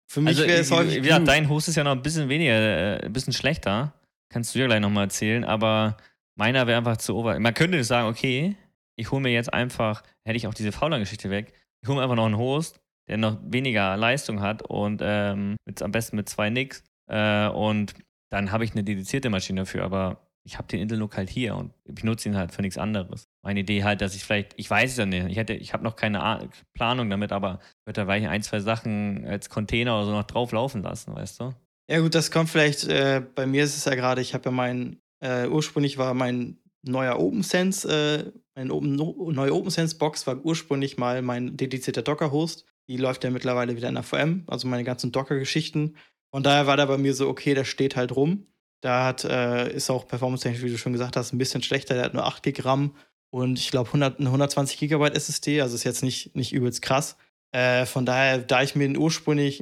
[0.08, 0.96] für mich also, wäre es häufig.
[0.96, 3.92] Wie gesagt, dein Host ist ja noch ein bisschen weniger, äh, ein bisschen schlechter.
[4.30, 5.96] Kannst du ja gleich nochmal erzählen, aber
[6.36, 7.38] meiner wäre einfach zu over.
[7.38, 8.56] Man könnte sagen, okay,
[8.96, 12.16] ich hole mir jetzt einfach, hätte ich auch diese Fauler-Geschichte weg, ich hole mir einfach
[12.16, 16.48] noch einen Host, der noch weniger Leistung hat und ähm, mit, am besten mit zwei
[16.50, 16.84] Nicks.
[17.08, 17.94] Äh, und
[18.30, 21.72] dann habe ich eine dedizierte Maschine dafür, aber ich habe den Intel-Look halt hier und
[21.84, 23.28] ich nutze ihn halt für nichts anderes.
[23.42, 25.96] Meine Idee halt, dass ich vielleicht, ich weiß es ja nicht, ich, ich habe noch
[25.96, 30.12] keine Planung damit, aber ich würde da vielleicht ein, zwei Sachen als Container oder so
[30.12, 31.54] noch drauf laufen lassen, weißt du?
[31.90, 34.50] Ja, gut, das kommt vielleicht, äh, bei mir ist es ja gerade, ich habe ja
[34.52, 40.98] meinen, äh, ursprünglich war mein neuer OpenSense, äh, meine Open, no, neue OpenSense-Box war ursprünglich
[40.98, 42.64] mal mein dedizierter Docker-Host.
[42.88, 45.96] Die läuft ja mittlerweile wieder in der VM, also meine ganzen Docker-Geschichten.
[46.30, 48.46] Und daher war da bei mir so, okay, der steht halt rum.
[48.82, 51.94] Da hat, äh, ist auch performance-technisch, wie du schon gesagt hast, ein bisschen schlechter.
[51.94, 52.94] Der hat nur 8 GB RAM
[53.30, 57.16] und ich glaube 120 GB SSD, also ist jetzt nicht, nicht übelst krass.
[57.50, 59.60] Äh, von daher, da ich mir den ursprünglich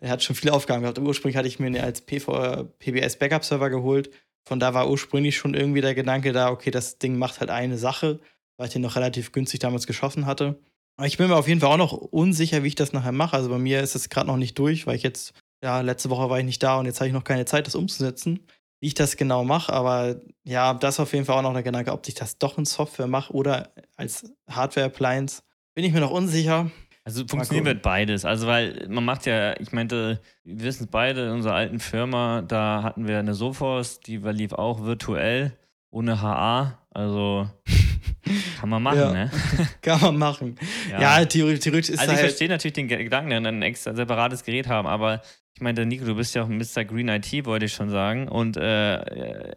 [0.00, 0.98] der hat schon viele Aufgaben gehabt.
[0.98, 4.10] Ursprünglich hatte ich mir den als PV, PBS Backup Server geholt.
[4.46, 7.76] Von da war ursprünglich schon irgendwie der Gedanke da, okay, das Ding macht halt eine
[7.76, 8.20] Sache,
[8.56, 10.58] weil ich den noch relativ günstig damals geschossen hatte.
[10.96, 13.36] Aber ich bin mir auf jeden Fall auch noch unsicher, wie ich das nachher mache.
[13.36, 16.28] Also bei mir ist es gerade noch nicht durch, weil ich jetzt, ja, letzte Woche
[16.28, 18.40] war ich nicht da und jetzt habe ich noch keine Zeit, das umzusetzen,
[18.80, 19.72] wie ich das genau mache.
[19.72, 22.58] Aber ja, das ist auf jeden Fall auch noch der Gedanke, ob ich das doch
[22.58, 25.42] in Software mache oder als Hardware-Appliance.
[25.74, 26.70] Bin ich mir noch unsicher.
[27.08, 28.26] Also funktionieren wird beides.
[28.26, 32.42] Also weil man macht ja, ich meinte, wir wissen es beide, in unserer alten Firma,
[32.42, 35.56] da hatten wir eine Sophos, die lief auch virtuell,
[35.90, 36.78] ohne HA.
[36.90, 37.48] Also
[38.60, 39.30] kann man machen, ja, ne?
[39.80, 40.58] Kann man machen.
[40.90, 44.44] Ja, ja theoretisch, theoretisch ist Also ich halt verstehe natürlich den Gedanken, ein extra separates
[44.44, 45.22] Gerät haben, aber
[45.58, 46.84] ich meine, Nico, du bist ja auch Mr.
[46.84, 48.28] Green IT, wollte ich schon sagen.
[48.28, 48.98] Und äh,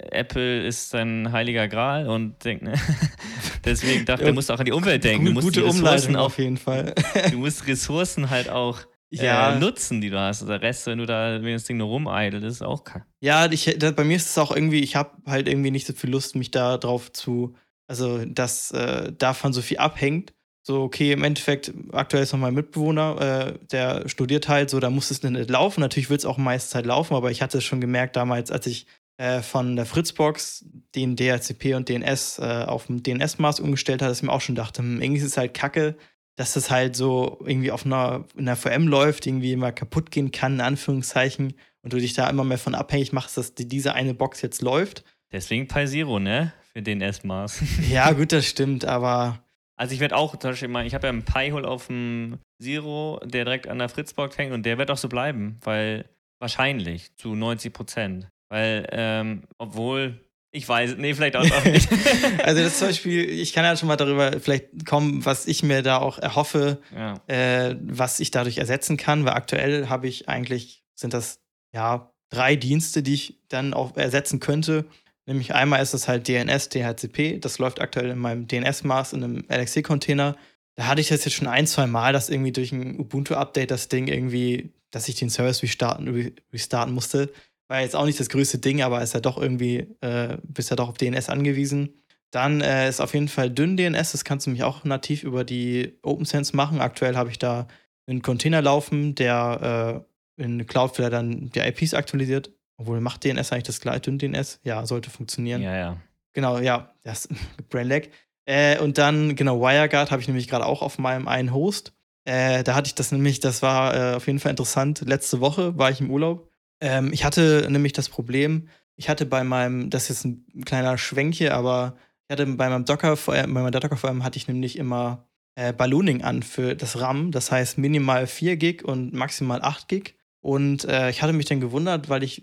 [0.09, 2.73] Apple ist sein heiliger Gral und denkt, ne?
[3.65, 5.25] deswegen dachte, du musst auch an die Umwelt denken.
[5.25, 6.95] Du musst Gute Umleitung auf jeden Fall.
[7.29, 8.79] du musst Ressourcen halt auch
[9.11, 9.59] äh, ja.
[9.59, 10.41] nutzen, die du hast.
[10.49, 13.05] Der Rest, wenn du da, wenn das Ding nur rumeidelt, ist auch kacke.
[13.19, 15.93] Ja, ich, da, bei mir ist es auch irgendwie, ich habe halt irgendwie nicht so
[15.93, 17.53] viel Lust, mich da drauf zu,
[17.85, 22.53] also dass äh, davon so viel abhängt so, okay, im Endeffekt, aktuell ist noch mein
[22.53, 25.81] Mitbewohner, äh, der studiert halt so, da muss es nicht laufen.
[25.81, 28.67] Natürlich wird es auch meiste Zeit laufen, aber ich hatte es schon gemerkt damals, als
[28.67, 28.85] ich
[29.17, 34.19] äh, von der Fritzbox den DHCP und DNS äh, auf dem DNS-Maß umgestellt habe, dass
[34.19, 35.95] ich mir auch schon dachte, hm, irgendwie ist es halt kacke,
[36.35, 40.31] dass das halt so irgendwie auf einer, in einer VM läuft, irgendwie immer kaputt gehen
[40.31, 43.93] kann, in Anführungszeichen, und du dich da immer mehr von abhängig machst, dass die, diese
[43.93, 45.03] eine Box jetzt läuft.
[45.31, 46.53] Deswegen Pi Zero, ne?
[46.73, 47.63] Für DNS-Maß.
[47.89, 49.43] ja, gut, das stimmt, aber
[49.81, 53.19] also ich werde auch, zum Beispiel mal, ich habe ja einen Pi-Hole auf dem Zero,
[53.23, 56.05] der direkt an der Fritzbox hängt und der wird auch so bleiben, weil
[56.39, 58.27] wahrscheinlich zu 90 Prozent.
[58.49, 61.89] Weil, ähm, obwohl, ich weiß, nee, vielleicht auch, auch nicht.
[62.43, 65.81] also das zum Beispiel, ich kann ja schon mal darüber vielleicht kommen, was ich mir
[65.81, 67.15] da auch erhoffe, ja.
[67.25, 71.39] äh, was ich dadurch ersetzen kann, weil aktuell habe ich eigentlich, sind das
[71.73, 74.85] ja drei Dienste, die ich dann auch ersetzen könnte.
[75.25, 77.39] Nämlich einmal ist es halt DNS, DHCP.
[77.39, 80.35] Das läuft aktuell in meinem DNS-Maß in einem LXC-Container.
[80.75, 83.87] da hatte ich das jetzt schon ein, zwei Mal, dass irgendwie durch ein Ubuntu-Update das
[83.87, 87.31] Ding irgendwie, dass ich den Service restarten, restarten musste.
[87.67, 90.75] War jetzt auch nicht das größte Ding, aber ist ja doch irgendwie, äh, bist ja
[90.75, 92.01] doch auf DNS angewiesen.
[92.31, 95.43] Dann äh, ist auf jeden Fall dünn DNS, das kannst du mich auch nativ über
[95.43, 96.81] die OpenSense machen.
[96.81, 97.67] Aktuell habe ich da
[98.07, 100.03] einen Container laufen, der
[100.37, 102.51] äh, in Cloudflare dann die IPs aktualisiert.
[102.81, 104.59] Obwohl macht DNS eigentlich das gleiche, dünn DNS?
[104.63, 105.61] Ja, sollte funktionieren.
[105.61, 105.97] Ja, ja.
[106.33, 107.29] Genau, ja, das
[107.69, 108.09] Brainlag.
[108.45, 111.93] Äh, und dann, genau, WireGuard habe ich nämlich gerade auch auf meinem einen Host.
[112.25, 115.01] Äh, da hatte ich das nämlich, das war äh, auf jeden Fall interessant.
[115.05, 116.49] Letzte Woche war ich im Urlaub.
[116.79, 121.35] Ähm, ich hatte nämlich das Problem, ich hatte bei meinem, das ist ein kleiner Schwenk
[121.35, 121.95] hier, aber
[122.27, 125.71] ich hatte bei meinem Docker, bei meinem Docker vor allem hatte ich nämlich immer äh,
[125.71, 127.31] Ballooning an für das RAM.
[127.31, 130.15] Das heißt minimal 4 Gig und maximal 8 Gig.
[130.41, 132.41] Und äh, ich hatte mich dann gewundert, weil ich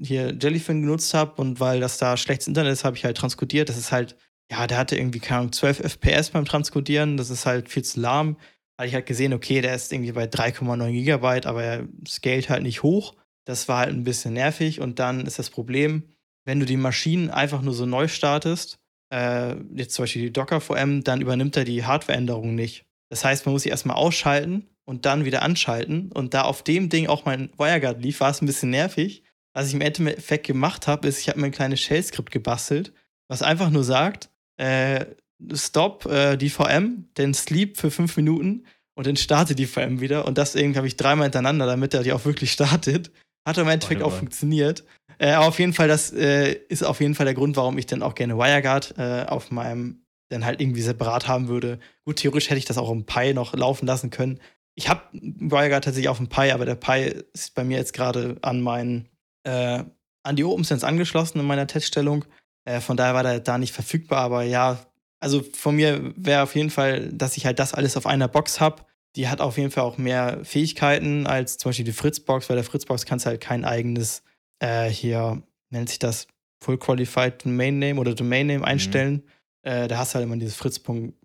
[0.00, 3.68] hier Jellyfin genutzt habe und weil das da schlechtes Internet ist, habe ich halt transkodiert.
[3.68, 4.16] Das ist halt,
[4.50, 7.16] ja, der hatte irgendwie, keine Ahnung, 12 FPS beim Transkodieren.
[7.16, 8.36] Das ist halt viel zu lahm.
[8.78, 12.62] Hatte ich halt gesehen, okay, der ist irgendwie bei 3,9 Gigabyte, aber er scaled halt
[12.62, 13.14] nicht hoch.
[13.44, 14.80] Das war halt ein bisschen nervig.
[14.80, 16.04] Und dann ist das Problem,
[16.44, 18.78] wenn du die Maschinen einfach nur so neu startest,
[19.12, 22.86] äh, jetzt zum Beispiel die Docker-VM, dann übernimmt er die Hardwareänderungen nicht.
[23.10, 26.10] Das heißt, man muss sie erstmal ausschalten und dann wieder anschalten.
[26.12, 29.22] Und da auf dem Ding auch mein WireGuard lief, war es ein bisschen nervig.
[29.54, 32.92] Was ich im Endeffekt gemacht habe, ist, ich habe mir ein kleines Shell-Skript gebastelt,
[33.28, 35.06] was einfach nur sagt, äh,
[35.52, 40.26] stop äh, die VM, dann sleep für fünf Minuten und dann starte die VM wieder.
[40.26, 43.10] Und das irgendwie habe ich dreimal hintereinander, damit er die auch wirklich startet.
[43.46, 44.84] Hat im Endeffekt auch funktioniert.
[45.18, 47.86] Äh, aber auf jeden Fall, das äh, ist auf jeden Fall der Grund, warum ich
[47.86, 51.78] dann auch gerne WireGuard äh, auf meinem dann halt irgendwie separat haben würde.
[52.04, 54.40] Gut, theoretisch hätte ich das auch im Pi noch laufen lassen können.
[54.74, 58.36] Ich habe WireGuard tatsächlich auf dem Pi, aber der Pi ist bei mir jetzt gerade
[58.42, 59.08] an meinen
[59.44, 59.84] äh,
[60.22, 62.24] an die OpenSense angeschlossen in meiner Teststellung.
[62.64, 64.78] Äh, von daher war der da nicht verfügbar, aber ja,
[65.20, 68.60] also von mir wäre auf jeden Fall, dass ich halt das alles auf einer Box
[68.60, 68.84] habe.
[69.16, 72.64] Die hat auf jeden Fall auch mehr Fähigkeiten als zum Beispiel die Fritzbox, weil der
[72.64, 74.22] Fritzbox kannst halt kein eigenes
[74.60, 76.26] äh, hier nennt sich das
[76.62, 78.64] Full Qualified Domain Name oder Domain Name mhm.
[78.64, 79.14] einstellen.
[79.14, 79.22] Mhm.
[79.62, 80.80] Äh, da hast du halt immer dieses Fritz.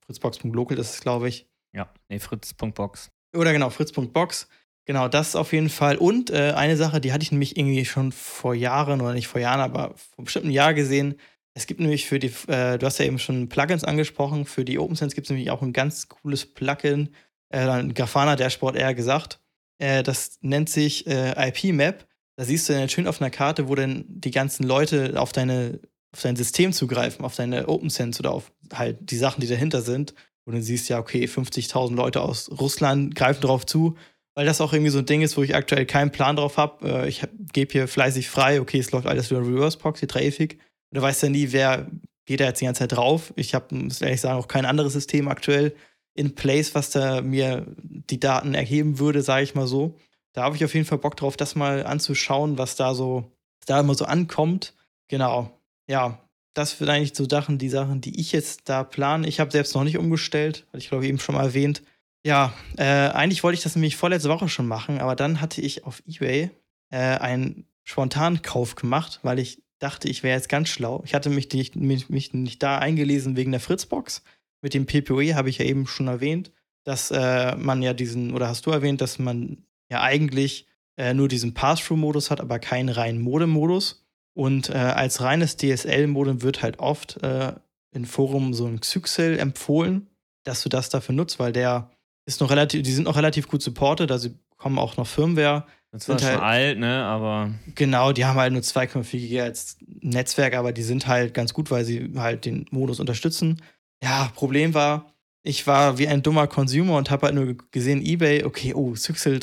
[0.05, 1.47] Fritzbox.local, das ist, glaube ich.
[1.71, 3.11] Ja, nee, Fritz.box.
[3.35, 4.47] Oder genau, Fritz.box.
[4.85, 5.97] Genau, das auf jeden Fall.
[5.97, 9.39] Und äh, eine Sache, die hatte ich nämlich irgendwie schon vor Jahren, oder nicht vor
[9.39, 11.15] Jahren, aber vor einem bestimmten Jahr gesehen.
[11.53, 14.79] Es gibt nämlich für die, äh, du hast ja eben schon Plugins angesprochen, für die
[14.79, 17.09] OpenSense gibt es nämlich auch ein ganz cooles Plugin,
[17.49, 19.39] äh, ein Grafana Dashboard eher gesagt.
[19.77, 22.07] Äh, das nennt sich äh, IP-Map.
[22.35, 25.79] Da siehst du dann schön auf einer Karte, wo dann die ganzen Leute auf deine
[26.11, 30.15] auf dein System zugreifen, auf deine OpenSense oder auf halt die Sachen, die dahinter sind.
[30.49, 33.95] Und dann siehst du ja, okay, 50.000 Leute aus Russland greifen drauf zu,
[34.35, 36.87] weil das auch irgendwie so ein Ding ist, wo ich aktuell keinen Plan drauf habe.
[36.87, 40.53] Äh, ich gebe hier fleißig frei, okay, es läuft alles über Reverse Proxy, Traffic.
[40.91, 41.89] Und du weißt ja nie, wer
[42.25, 43.33] geht da jetzt die ganze Zeit drauf.
[43.35, 45.75] Ich habe, muss ehrlich sagen, auch kein anderes System aktuell
[46.15, 49.95] in place, was da mir die Daten erheben würde, sage ich mal so
[50.33, 53.31] da habe ich auf jeden Fall Bock drauf, das mal anzuschauen, was da so,
[53.65, 54.73] da immer so ankommt.
[55.07, 55.59] Genau.
[55.87, 56.28] Ja,
[56.59, 59.27] das sind eigentlich so Sachen, die Sachen, die ich jetzt da plane.
[59.27, 61.81] Ich habe selbst noch nicht umgestellt, hatte ich glaube ich eben schon mal erwähnt.
[62.25, 65.85] Ja, äh, eigentlich wollte ich das nämlich vorletzte Woche schon machen, aber dann hatte ich
[65.85, 66.51] auf eBay
[66.89, 71.01] äh, einen Spontankauf gemacht, weil ich dachte, ich wäre jetzt ganz schlau.
[71.05, 74.21] Ich hatte mich nicht, mich, mich nicht da eingelesen wegen der Fritzbox.
[74.61, 76.51] Mit dem PPOE habe ich ja eben schon erwähnt,
[76.83, 80.67] dass äh, man ja diesen, oder hast du erwähnt, dass man ja eigentlich
[80.97, 84.05] äh, nur diesen Pass-Through-Modus hat, aber keinen reinen Modem-Modus.
[84.39, 87.51] Und äh, als reines DSL-Modem wird halt oft äh,
[87.91, 90.07] in Forum so ein Xyxel empfohlen,
[90.45, 91.91] dass du das dafür nutzt, weil der
[92.25, 95.65] ist noch relativ, die sind noch relativ gut supported, also kommen auch noch Firmware.
[95.91, 97.53] Das ist schon halt, alt, ne, aber.
[97.75, 101.83] Genau, die haben halt nur 2,4 GHz Netzwerk, aber die sind halt ganz gut, weil
[101.83, 103.61] sie halt den Modus unterstützen.
[104.01, 105.11] Ja, Problem war,
[105.43, 109.37] ich war wie ein dummer Consumer und habe halt nur gesehen, eBay, okay, oh, Syxel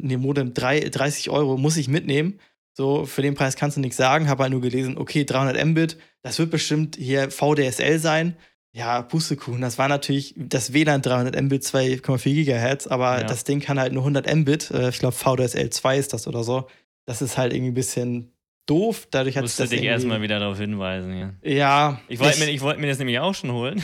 [0.00, 2.38] in dem Modem 3, 30 Euro, muss ich mitnehmen.
[2.76, 5.96] So, für den Preis kannst du nichts sagen, habe halt nur gelesen, okay, 300 Mbit,
[6.20, 8.36] das wird bestimmt hier VDSL sein.
[8.72, 13.24] Ja, Pustekuchen, das war natürlich das WLAN 300 Mbit, 2,4 Gigahertz, aber ja.
[13.24, 14.70] das Ding kann halt nur 100 Mbit.
[14.72, 16.68] Äh, ich glaube, VDSL 2 ist das oder so.
[17.06, 18.32] Das ist halt irgendwie ein bisschen
[18.66, 19.08] doof.
[19.10, 21.16] Dadurch hat Musste das dich erstmal wieder darauf hinweisen.
[21.16, 21.32] Ja.
[21.42, 23.82] ja ich wollte mir, wollt mir das nämlich auch schon holen.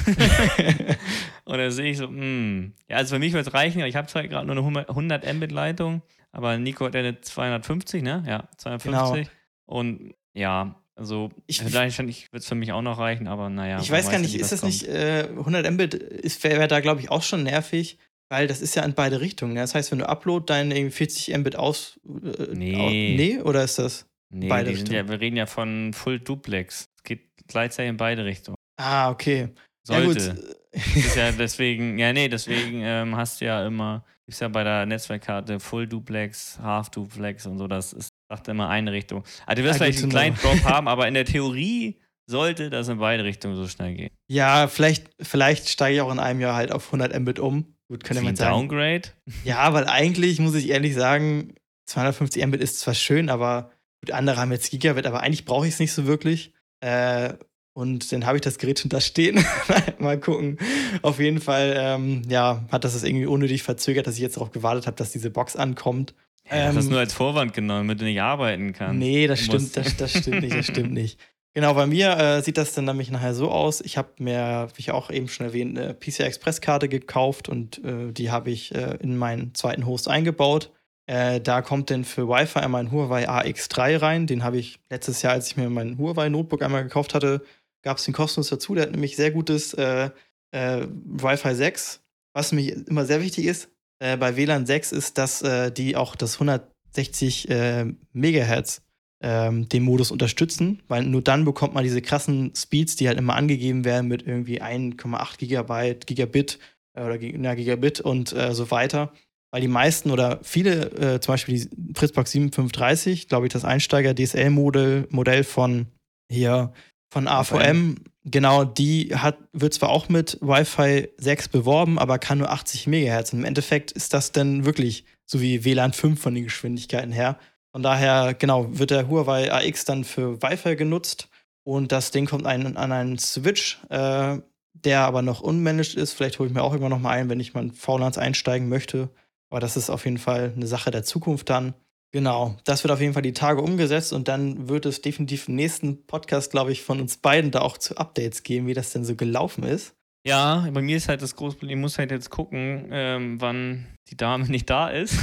[1.46, 2.74] und da sehe ich so, hm.
[2.90, 3.80] Ja, also für mich wird es reichen.
[3.80, 8.24] Ich habe zwar gerade nur eine 100 Mbit-Leitung, aber Nico hat ja eine 250, ne?
[8.26, 9.26] Ja, 250.
[9.26, 9.30] Genau.
[9.66, 13.80] Und ja, also ich, vielleicht wird es für mich auch noch reichen, aber naja.
[13.80, 14.72] Ich weiß gar nicht, ist das kommt.
[14.72, 17.98] nicht, äh, 100 Mbit wäre wär da, glaube ich, auch schon nervig,
[18.30, 19.54] weil das ist ja in beide Richtungen.
[19.54, 19.60] Ne?
[19.60, 22.00] Das heißt, wenn du Upload deine 40 Mbit aus.
[22.04, 22.76] Äh, nee.
[22.76, 24.06] Aus, nee, oder ist das?
[24.30, 24.94] Nee, beide Richtungen.
[24.94, 26.88] Ja, wir reden ja von Full Duplex.
[26.96, 28.56] Es geht gleichzeitig in beide Richtungen.
[28.78, 29.48] Ah, okay.
[29.82, 30.24] Sollte.
[30.24, 30.96] Ja, gut.
[30.96, 34.86] Ist ja deswegen, ja, nee, deswegen ähm, hast du ja immer, ist ja bei der
[34.86, 39.24] Netzwerkkarte Full Duplex, Half Duplex und so, das ist, sagt immer eine Richtung.
[39.46, 40.36] Also du wirst vielleicht einen kleinen.
[40.36, 44.10] Drop haben, aber in der Theorie sollte das in beide Richtungen so schnell gehen.
[44.28, 47.74] Ja, vielleicht, vielleicht steige ich auch in einem Jahr halt auf 100 Mbit um.
[47.88, 48.68] Gut, könnte man sagen.
[48.68, 49.08] Downgrade?
[49.44, 51.54] Ja, weil eigentlich muss ich ehrlich sagen,
[51.86, 55.74] 250 Mbit ist zwar schön, aber gut, andere haben jetzt Gigabit, aber eigentlich brauche ich
[55.74, 56.54] es nicht so wirklich.
[56.80, 57.34] Äh,
[57.74, 59.44] und dann habe ich das Gerät schon da stehen.
[59.98, 60.58] Mal gucken.
[61.02, 64.50] Auf jeden Fall, ähm, ja, hat das es irgendwie unnötig verzögert, dass ich jetzt darauf
[64.50, 66.14] gewartet habe, dass diese Box ankommt.
[66.50, 68.98] Ja, hast das Ähm, nur als Vorwand genommen, damit du nicht arbeiten kannst.
[68.98, 71.18] Nee, das stimmt, das, das stimmt nicht, das stimmt nicht.
[71.54, 73.82] Genau, bei mir äh, sieht das dann nämlich nachher so aus.
[73.82, 77.84] Ich habe mir, wie ich auch eben schon erwähnt, eine PCI Express Karte gekauft und
[77.84, 80.70] äh, die habe ich äh, in meinen zweiten Host eingebaut.
[81.06, 84.26] Äh, da kommt dann für Wi-Fi einmal ein Huawei AX3 rein.
[84.26, 87.42] Den habe ich letztes Jahr, als ich mir mein Huawei Notebook einmal gekauft hatte,
[87.82, 88.74] gab es den kostenlos dazu.
[88.74, 90.10] Der hat nämlich sehr gutes äh,
[90.52, 92.00] äh, Wi-Fi 6.
[92.34, 93.68] Was mir immer sehr wichtig ist,
[94.02, 98.82] äh, bei WLAN 6 ist, dass äh, die auch das 160 äh, Megahertz
[99.22, 103.36] ähm, den Modus unterstützen, weil nur dann bekommt man diese krassen Speeds, die halt immer
[103.36, 106.58] angegeben werden mit irgendwie 1,8 Gigabyte, Gigabit
[106.94, 109.12] äh, oder na, Gigabit und so weiter.
[109.52, 115.44] Weil die meisten oder viele, zum Beispiel die Fritzbox 7530, glaube ich, das Einsteiger-DSL-Modell Modell
[115.44, 115.88] von
[116.30, 116.72] hier
[117.12, 122.50] von AVM, genau, die hat, wird zwar auch mit Wi-Fi 6 beworben, aber kann nur
[122.50, 123.34] 80 Megahertz.
[123.34, 127.38] Und Im Endeffekt ist das dann wirklich so wie WLAN 5 von den Geschwindigkeiten her.
[127.70, 131.28] Von daher, genau, wird der Huawei AX dann für Wi-Fi genutzt
[131.64, 134.38] und das Ding kommt ein, an einen Switch, äh,
[134.72, 136.14] der aber noch unmanaged ist.
[136.14, 138.70] Vielleicht hole ich mir auch immer noch mal ein, wenn ich mal in VLANs einsteigen
[138.70, 139.10] möchte.
[139.50, 141.74] Aber das ist auf jeden Fall eine Sache der Zukunft dann.
[142.12, 145.54] Genau, das wird auf jeden Fall die Tage umgesetzt und dann wird es definitiv im
[145.56, 149.04] nächsten Podcast, glaube ich, von uns beiden da auch zu Updates geben, wie das denn
[149.04, 149.94] so gelaufen ist.
[150.24, 153.86] Ja, bei mir ist halt das große Problem, ich muss halt jetzt gucken, ähm, wann
[154.08, 155.16] die Dame nicht da ist.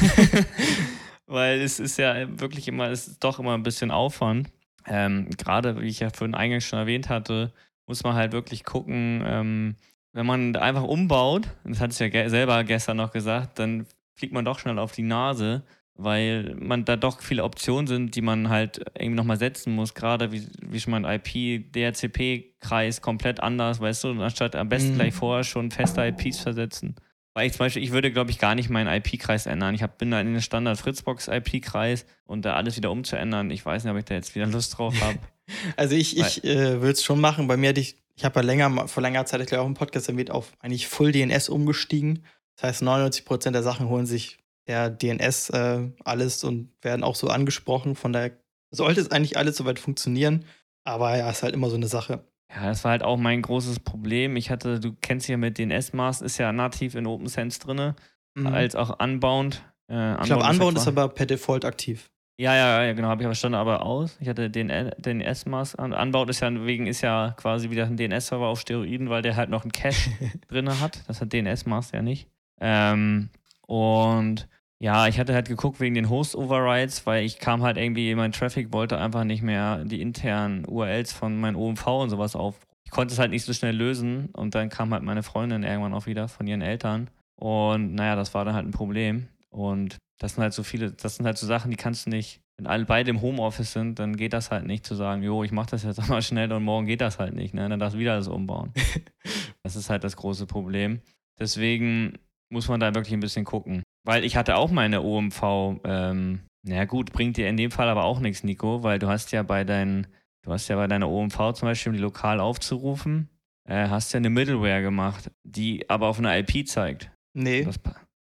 [1.27, 4.49] Weil es ist ja wirklich immer, es ist doch immer ein bisschen Aufwand.
[4.87, 7.53] Ähm, Gerade, wie ich ja vorhin eingangs schon erwähnt hatte,
[7.85, 9.75] muss man halt wirklich gucken, ähm,
[10.13, 14.33] wenn man einfach umbaut, das hat es ja ge selber gestern noch gesagt, dann fliegt
[14.33, 15.63] man doch schnell auf die Nase,
[16.01, 19.93] weil man da doch viele Optionen sind, die man halt irgendwie nochmal setzen muss.
[19.93, 24.95] Gerade wie, wie schon mal IP, DHCP-Kreis komplett anders, weißt du, anstatt am besten Mhm.
[24.95, 26.95] gleich vorher schon feste IPs versetzen.
[27.33, 29.75] Weil ich zum Beispiel, ich würde, glaube ich, gar nicht meinen IP-Kreis ändern.
[29.75, 33.91] Ich hab, bin da in den Standard-Fritzbox-IP-Kreis und da alles wieder umzuändern, ich weiß nicht,
[33.91, 35.19] ob ich da jetzt wieder Lust drauf habe.
[35.77, 37.47] Also ich, ich äh, würde es schon machen.
[37.47, 39.73] Bei mir hatte ich, ich habe ja länger, vor längerer Zeit, ich glaube auch im
[39.73, 42.23] Podcast erwähnt, auf eigentlich Full DNS umgestiegen.
[42.55, 44.37] Das heißt, 99% der Sachen holen sich
[44.69, 47.95] der DNS äh, alles und werden auch so angesprochen.
[47.95, 48.31] Von daher
[48.71, 50.45] sollte es eigentlich alles soweit funktionieren.
[50.85, 52.23] Aber ja, ist halt immer so eine Sache.
[52.55, 54.35] Ja, das war halt auch mein großes Problem.
[54.37, 57.93] Ich hatte, du kennst ja mit DNS-Maß, ist ja nativ in OpenSense drin,
[58.35, 58.47] Mhm.
[58.47, 59.61] als auch Unbound.
[59.91, 62.09] Äh, ich glaube, Unbound ist qua- aber per Default aktiv.
[62.39, 64.17] Ja, ja, ja, genau, habe ich aber stand aber aus.
[64.21, 65.93] Ich hatte den DNS-Maß an.
[65.93, 69.49] Unbound ist ja wegen ist ja quasi wieder ein DNS-Server auf Steroiden, weil der halt
[69.49, 70.09] noch einen Cache
[70.47, 71.03] drin hat.
[71.07, 72.29] Das hat DNS-Maß ja nicht.
[72.61, 73.29] Ähm,
[73.67, 74.47] und
[74.81, 78.71] ja, ich hatte halt geguckt wegen den Host-Overrides, weil ich kam halt irgendwie, mein Traffic
[78.71, 82.59] wollte einfach nicht mehr die internen URLs von meinem OMV und sowas auf.
[82.85, 85.93] Ich konnte es halt nicht so schnell lösen und dann kam halt meine Freundin irgendwann
[85.93, 87.09] auch wieder von ihren Eltern.
[87.35, 89.27] Und naja, das war dann halt ein Problem.
[89.49, 92.41] Und das sind halt so viele, das sind halt so Sachen, die kannst du nicht,
[92.57, 95.51] wenn alle beide im Homeoffice sind, dann geht das halt nicht zu sagen, jo, ich
[95.51, 97.67] mach das jetzt mal schnell und morgen geht das halt nicht, ne?
[97.67, 98.73] Dann darfst du wieder alles umbauen.
[99.63, 101.01] das ist halt das große Problem.
[101.37, 102.17] Deswegen
[102.49, 103.83] muss man da wirklich ein bisschen gucken.
[104.03, 108.03] Weil ich hatte auch meine OMV, ähm, naja gut, bringt dir in dem Fall aber
[108.03, 110.07] auch nichts, Nico, weil du hast ja bei deinen,
[110.43, 113.29] du hast ja bei deiner OMV zum Beispiel, um die lokal aufzurufen,
[113.65, 117.11] äh, hast ja eine Middleware gemacht, die aber auf einer IP zeigt.
[117.33, 117.63] Nee.
[117.63, 117.79] Das,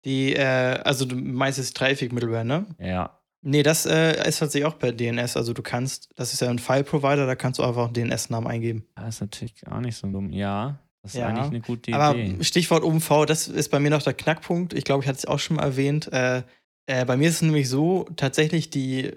[0.05, 2.65] Die, äh, also du meinst jetzt Traffic-Middleware, ne?
[2.79, 5.37] ja, Nee, das äh, ist tatsächlich auch per DNS.
[5.37, 8.85] Also du kannst, das ist ja ein File-Provider, da kannst du einfach einen DNS-Namen eingeben.
[8.95, 10.31] das ist natürlich gar nicht so dumm.
[10.33, 12.43] Ja, das ist Ja, eigentlich eine gute Aber Idee.
[12.43, 14.73] Stichwort OMV, das ist bei mir noch der Knackpunkt.
[14.73, 16.11] Ich glaube, ich hatte es auch schon mal erwähnt.
[16.11, 16.43] Äh,
[16.89, 19.11] äh, bei mir ist es nämlich so, tatsächlich die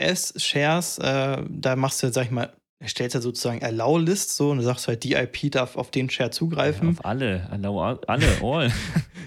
[0.00, 4.62] NFS-Shares, äh, da machst du, sag ich mal, erstellst ja sozusagen Allow-List so und du
[4.64, 6.90] sagst halt, die IP darf auf den Share Ja, zugreifen.
[6.90, 8.72] auf alle, allow, alle, all.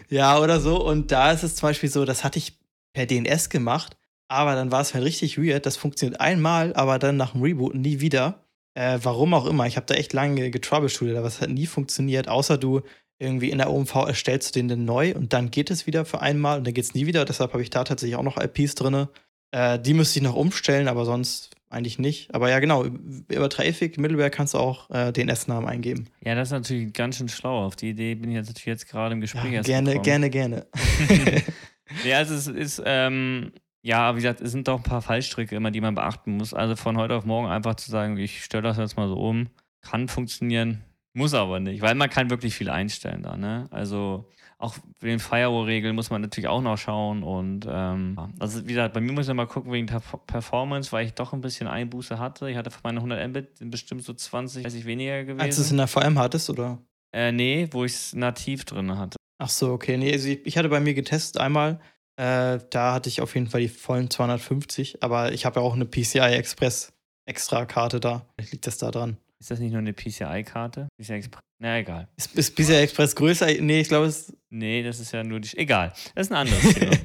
[0.10, 0.84] Ja, oder so.
[0.86, 2.60] Und da ist es zum Beispiel so, das hatte ich
[2.94, 5.66] per DNS gemacht, aber dann war es halt richtig weird.
[5.66, 8.46] Das funktioniert einmal, aber dann nach dem Reboot nie wieder.
[8.76, 9.68] Äh, warum auch immer.
[9.68, 12.82] Ich habe da echt lange getroubleshootet, aber es hat nie funktioniert, außer du
[13.20, 16.22] irgendwie in der OMV erstellst du den dann neu und dann geht es wieder für
[16.22, 17.26] einmal und dann geht es nie wieder.
[17.26, 19.08] Deshalb habe ich da tatsächlich auch noch IPs drin.
[19.52, 22.34] Äh, die müsste ich noch umstellen, aber sonst eigentlich nicht.
[22.34, 26.08] Aber ja, genau, über Traffic, Middleware kannst du auch äh, DNS-Namen eingeben.
[26.24, 27.66] Ja, das ist natürlich ganz schön schlau.
[27.66, 30.04] Auf die Idee bin ich jetzt natürlich jetzt gerade im Gespräch ja, Gerne, gekommen.
[30.04, 30.68] gerne, gerne.
[32.06, 35.72] ja, also es ist, ähm, ja, wie gesagt, es sind doch ein paar Fallstricke immer,
[35.72, 36.54] die man beachten muss.
[36.54, 39.50] Also von heute auf morgen einfach zu sagen, ich stelle das jetzt mal so um,
[39.82, 43.68] kann funktionieren, muss aber nicht, weil man kann wirklich viel einstellen da, ne?
[43.72, 48.74] Also auch wegen den Firewall-Regeln muss man natürlich auch noch schauen und ähm, also wie
[48.74, 51.68] gesagt, bei mir muss ich mal gucken wegen der Performance, weil ich doch ein bisschen
[51.68, 52.50] Einbuße hatte.
[52.52, 55.40] Ich hatte für meine 100 Mbit bestimmt so 20, 30 weniger gewesen.
[55.40, 56.80] Als du es in der VM hattest, oder?
[57.14, 59.16] Äh, nee, wo ich es nativ drin hatte.
[59.42, 59.98] Ach so, okay.
[59.98, 61.80] Nee, also ich, ich hatte bei mir getestet einmal,
[62.20, 65.74] äh, da hatte ich auf jeden Fall die vollen 250, aber ich habe ja auch
[65.74, 66.92] eine PCI Express
[67.26, 68.26] extra Karte da.
[68.52, 69.16] Liegt das da dran?
[69.40, 70.90] Ist das nicht nur eine PCI-Karte?
[71.00, 71.40] PCI Express.
[71.60, 72.10] Na, egal.
[72.18, 73.48] Ist, ist PCI Express größer?
[73.62, 74.36] Nee, ich glaube, es.
[74.50, 75.58] Nee, das ist ja nur die.
[75.58, 75.94] Egal.
[76.14, 76.98] Das ist ein anderes Thema.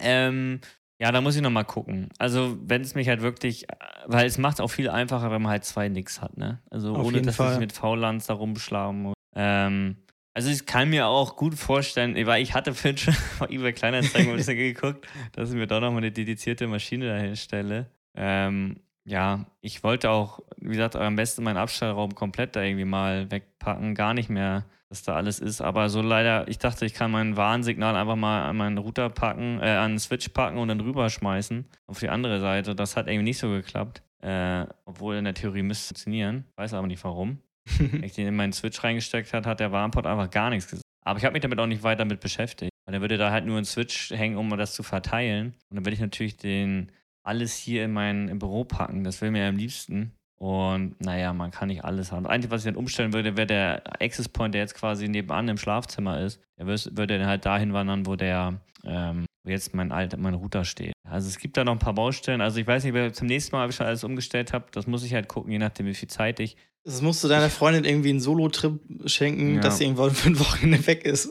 [0.00, 0.60] ähm,
[0.98, 2.08] ja, da muss ich nochmal gucken.
[2.18, 3.66] Also, wenn es mich halt wirklich,
[4.06, 6.62] weil es macht auch viel einfacher, wenn man halt zwei Nix hat, ne?
[6.70, 7.52] Also, Auf ohne dass Fall.
[7.54, 9.14] ich mit VLANs da rumbeschlagen muss.
[9.36, 9.96] Ähm,
[10.34, 14.30] also, ich kann mir auch gut vorstellen, weil ich hatte vorhin schon bei eBay Kleinanzeigen
[14.30, 17.86] ein bisschen geguckt, dass ich mir doch nochmal eine dedizierte Maschine dahin stelle.
[18.16, 23.30] Ähm, ja, ich wollte auch, wie gesagt, am besten meinen Abstellraum komplett da irgendwie mal
[23.30, 25.60] wegpacken, gar nicht mehr, dass da alles ist.
[25.60, 29.60] Aber so leider, ich dachte, ich kann mein Warnsignal einfach mal an meinen Router packen,
[29.60, 32.74] äh, an den Switch packen und dann rüberschmeißen auf die andere Seite.
[32.74, 34.02] Das hat irgendwie nicht so geklappt.
[34.22, 36.44] Äh, obwohl in der Theorie müsste es funktionieren.
[36.56, 37.40] Weiß aber nicht warum.
[37.78, 40.84] Wenn ich den in meinen Switch reingesteckt hat, hat der Warnport einfach gar nichts gesagt.
[41.04, 42.70] Aber ich habe mich damit auch nicht weiter damit beschäftigt.
[42.84, 45.54] Weil dann würde da halt nur ein Switch hängen, um das zu verteilen.
[45.70, 49.04] Und dann würde ich natürlich den alles hier in mein im Büro packen.
[49.04, 50.12] Das will mir am liebsten.
[50.36, 52.24] Und naja, man kann nicht alles haben.
[52.24, 55.48] Das Einzige, was ich dann umstellen würde, wäre der Access Point, der jetzt quasi nebenan
[55.48, 56.40] im Schlafzimmer ist.
[56.58, 60.64] Der würde dann halt dahin wandern, wo der, ähm, wo jetzt mein alter, mein Router
[60.64, 60.94] steht.
[61.08, 62.40] Also es gibt da noch ein paar Baustellen.
[62.40, 64.66] Also ich weiß nicht, zum nächsten Mal, ob ich schon alles umgestellt habe.
[64.72, 66.56] Das muss ich halt gucken, je nachdem, wie viel Zeit ich.
[66.82, 69.60] Das musst du deiner Freundin irgendwie einen Solo-Trip schenken, ja.
[69.60, 71.30] dass sie irgendwann fünf Wochen weg ist.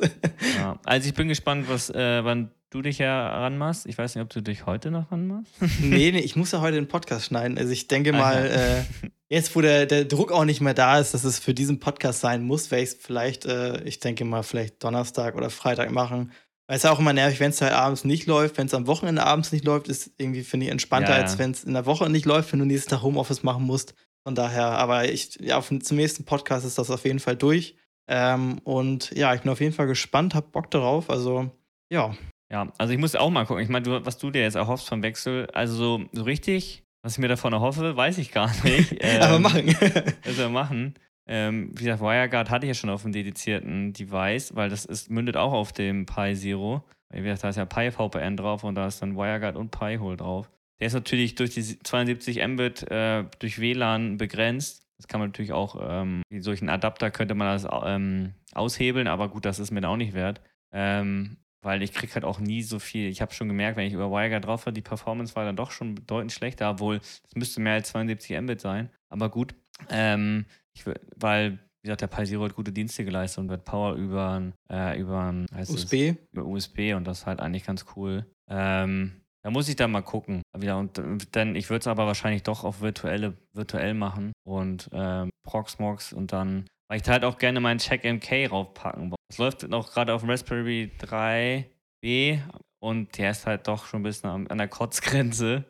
[0.58, 0.80] ja.
[0.84, 3.86] Also ich bin gespannt, was, äh, wann du dich ja ranmachst.
[3.86, 5.52] Ich weiß nicht, ob du dich heute noch ranmachst.
[5.80, 7.58] nee, nee, ich muss ja heute den Podcast schneiden.
[7.58, 11.14] Also ich denke mal, äh, jetzt wo der, der Druck auch nicht mehr da ist,
[11.14, 14.44] dass es für diesen Podcast sein muss, werde ich es vielleicht, äh, ich denke mal,
[14.44, 16.32] vielleicht Donnerstag oder Freitag machen.
[16.74, 18.58] Weil es ja auch immer nervig, wenn es halt abends nicht läuft.
[18.58, 21.22] Wenn es am Wochenende abends nicht läuft, ist irgendwie, finde ich, entspannter, ja, ja.
[21.22, 23.94] als wenn es in der Woche nicht läuft, wenn du nächsten Tag Homeoffice machen musst.
[24.24, 27.76] Von daher, aber ich, ja, auf, zum nächsten Podcast ist das auf jeden Fall durch.
[28.08, 31.12] Ähm, und ja, ich bin auf jeden Fall gespannt, hab Bock darauf.
[31.12, 31.52] Also,
[31.92, 32.16] ja,
[32.52, 33.62] ja, also ich muss auch mal gucken.
[33.62, 37.20] Ich meine, was du dir jetzt erhoffst vom Wechsel, also so, so richtig, was ich
[37.20, 38.98] mir davon erhoffe, weiß ich gar nicht.
[39.00, 39.76] Ähm, Aber machen.
[40.26, 40.96] also machen.
[41.28, 45.10] Ähm, wie gesagt, WireGuard hatte ich ja schon auf dem dedizierten Device, weil das ist,
[45.10, 46.84] mündet auch auf dem Pi Zero.
[47.14, 50.18] Wie gesagt, da ist ja Pi VPN drauf und da ist dann WireGuard und Pi-Hole
[50.18, 50.50] drauf.
[50.80, 54.88] Der ist natürlich durch die 72 Mbit äh, durch WLAN begrenzt.
[54.98, 59.30] Das kann man natürlich auch, ähm, wie solchen Adapter könnte man das ähm, aushebeln, aber
[59.30, 60.42] gut, das ist mir auch nicht wert.
[60.72, 63.08] Ähm, weil ich kriege halt auch nie so viel.
[63.10, 65.72] Ich habe schon gemerkt, wenn ich über WireGuard drauf war, die Performance war dann doch
[65.72, 68.90] schon bedeutend schlechter, obwohl es müsste mehr als 72 Mbit sein.
[69.10, 69.56] Aber gut,
[69.90, 74.52] ähm, ich, weil, wie gesagt, der Zero hat gute Dienste geleistet und wird Power über,
[74.72, 75.34] äh, über
[75.68, 75.94] USB.
[75.94, 78.26] Es, über USB und das ist halt eigentlich ganz cool.
[78.50, 80.42] Ähm, da muss ich dann mal gucken.
[80.58, 80.78] Wieder.
[80.78, 86.14] Und dann, ich würde es aber wahrscheinlich doch auf virtuelle, virtuell machen und ähm, Proxmox
[86.14, 89.16] und dann weil ich da halt auch gerne meinen Check MK raufpacken.
[89.28, 92.40] Das läuft noch gerade auf dem Raspberry 3B
[92.80, 95.66] und der ist halt doch schon ein bisschen an, der Kotzgrenze.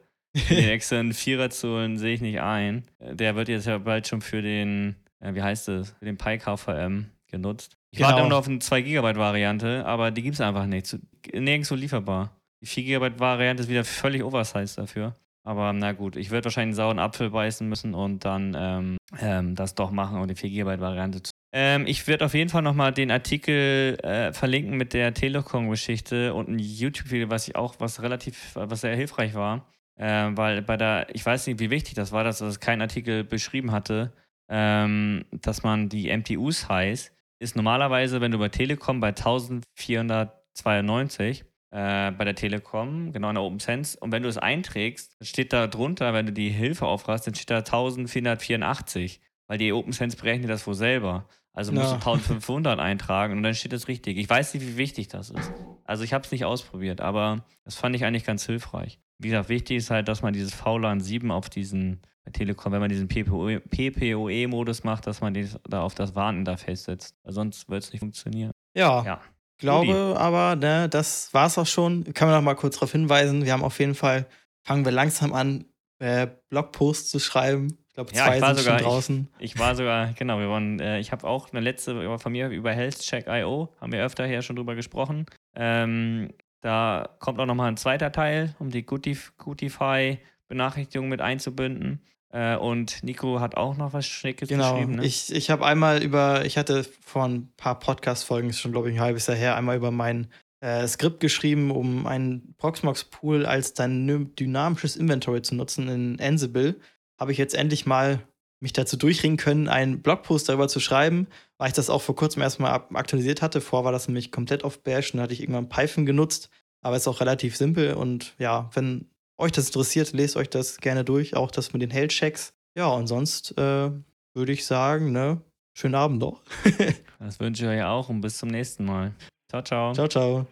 [0.49, 2.83] Den externen Vierer zu holen, sehe ich nicht ein.
[2.99, 6.37] Der wird jetzt ja bald schon für den, äh, wie heißt es, für den Pi
[6.37, 7.77] KVM genutzt.
[7.91, 8.09] Ich genau.
[8.09, 10.97] warte immer noch auf eine 2 GB Variante, aber die gibt es einfach nicht.
[11.31, 12.35] Nirgendwo lieferbar.
[12.61, 15.15] Die 4 GB Variante ist wieder völlig oversized dafür.
[15.45, 19.55] Aber na gut, ich werde wahrscheinlich einen sauren Apfel beißen müssen und dann ähm, ähm,
[19.55, 21.31] das doch machen und die 4 GB Variante zu.
[21.51, 26.49] Ähm, ich werde auf jeden Fall nochmal den Artikel äh, verlinken mit der Telekom-Geschichte und
[26.49, 29.67] ein YouTube-Video, was ich auch, was relativ, was sehr hilfreich war.
[29.95, 33.23] Äh, weil bei der, ich weiß nicht, wie wichtig das war, dass es kein Artikel
[33.23, 34.13] beschrieben hatte,
[34.49, 42.11] ähm, dass man die MTUs heißt, ist normalerweise, wenn du bei Telekom bei 1492 äh,
[42.11, 43.97] bei der Telekom, genau in der OpenSense.
[43.99, 47.49] Und wenn du es einträgst, steht da drunter, wenn du die Hilfe aufrasst, dann steht
[47.49, 51.27] da 1484, weil die OpenSense berechnet das wohl selber.
[51.51, 51.97] Also musst ja.
[51.97, 54.17] du 1500 eintragen und dann steht das richtig.
[54.17, 55.51] Ich weiß nicht, wie wichtig das ist.
[55.83, 58.99] Also ich habe es nicht ausprobiert, aber das fand ich eigentlich ganz hilfreich.
[59.23, 62.01] Wie gesagt, wichtig ist halt, dass man dieses VLAN 7 auf diesen
[62.31, 65.33] Telekom, wenn man diesen PPOE-Modus macht, dass man
[65.67, 67.15] da auf das Warninterface setzt.
[67.23, 68.51] Weil sonst wird es nicht funktionieren.
[68.75, 69.21] Ja, ja
[69.57, 72.03] glaube aber, ne, das es auch schon.
[72.13, 73.45] Kann man noch mal kurz darauf hinweisen.
[73.45, 74.27] Wir haben auf jeden Fall
[74.61, 75.65] fangen wir langsam an,
[75.99, 77.77] äh, Blogposts zu schreiben.
[77.87, 79.27] Ich glaube, Ja, zwei ich war sind sogar- schon draußen.
[79.39, 82.71] Ich war sogar, genau, wir waren, äh, ich habe auch eine letzte von mir über
[82.71, 85.25] HealthCheck.io, haben wir öfter hier schon drüber gesprochen.
[85.55, 86.31] Ähm,
[86.63, 92.01] da kommt auch nochmal ein zweiter Teil, um die Gutif- Gutify-Benachrichtigung mit einzubinden.
[92.31, 94.73] Äh, und Nico hat auch noch was Schnickes Genau.
[94.73, 95.05] geschrieben, ne?
[95.05, 98.95] Ich, ich habe einmal über, ich hatte vor ein paar Podcast-Folgen, ist schon glaube ich
[98.95, 100.27] ein halbes Jahr her, einmal über mein
[100.61, 106.79] äh, Skript geschrieben, um einen Proxmox-Pool als dein dynamisches Inventory zu nutzen in Ansible.
[107.19, 108.19] Habe ich jetzt endlich mal
[108.63, 112.41] mich dazu durchringen können, einen Blogpost darüber zu schreiben, weil ich das auch vor kurzem
[112.41, 113.59] erstmal aktualisiert hatte.
[113.61, 116.49] Vorher war das nämlich komplett auf Bash und da hatte ich irgendwann Python genutzt.
[116.81, 119.05] Aber ist auch relativ simpel und ja, wenn
[119.37, 122.53] euch das interessiert, lest euch das gerne durch, auch das mit den Health-Checks.
[122.75, 123.91] Ja, und sonst äh,
[124.33, 125.41] würde ich sagen, ne,
[125.73, 126.41] schönen Abend noch.
[127.19, 129.13] Das wünsche ich euch auch und bis zum nächsten Mal.
[129.49, 129.93] Ciao, ciao.
[129.93, 130.47] ciao, ciao.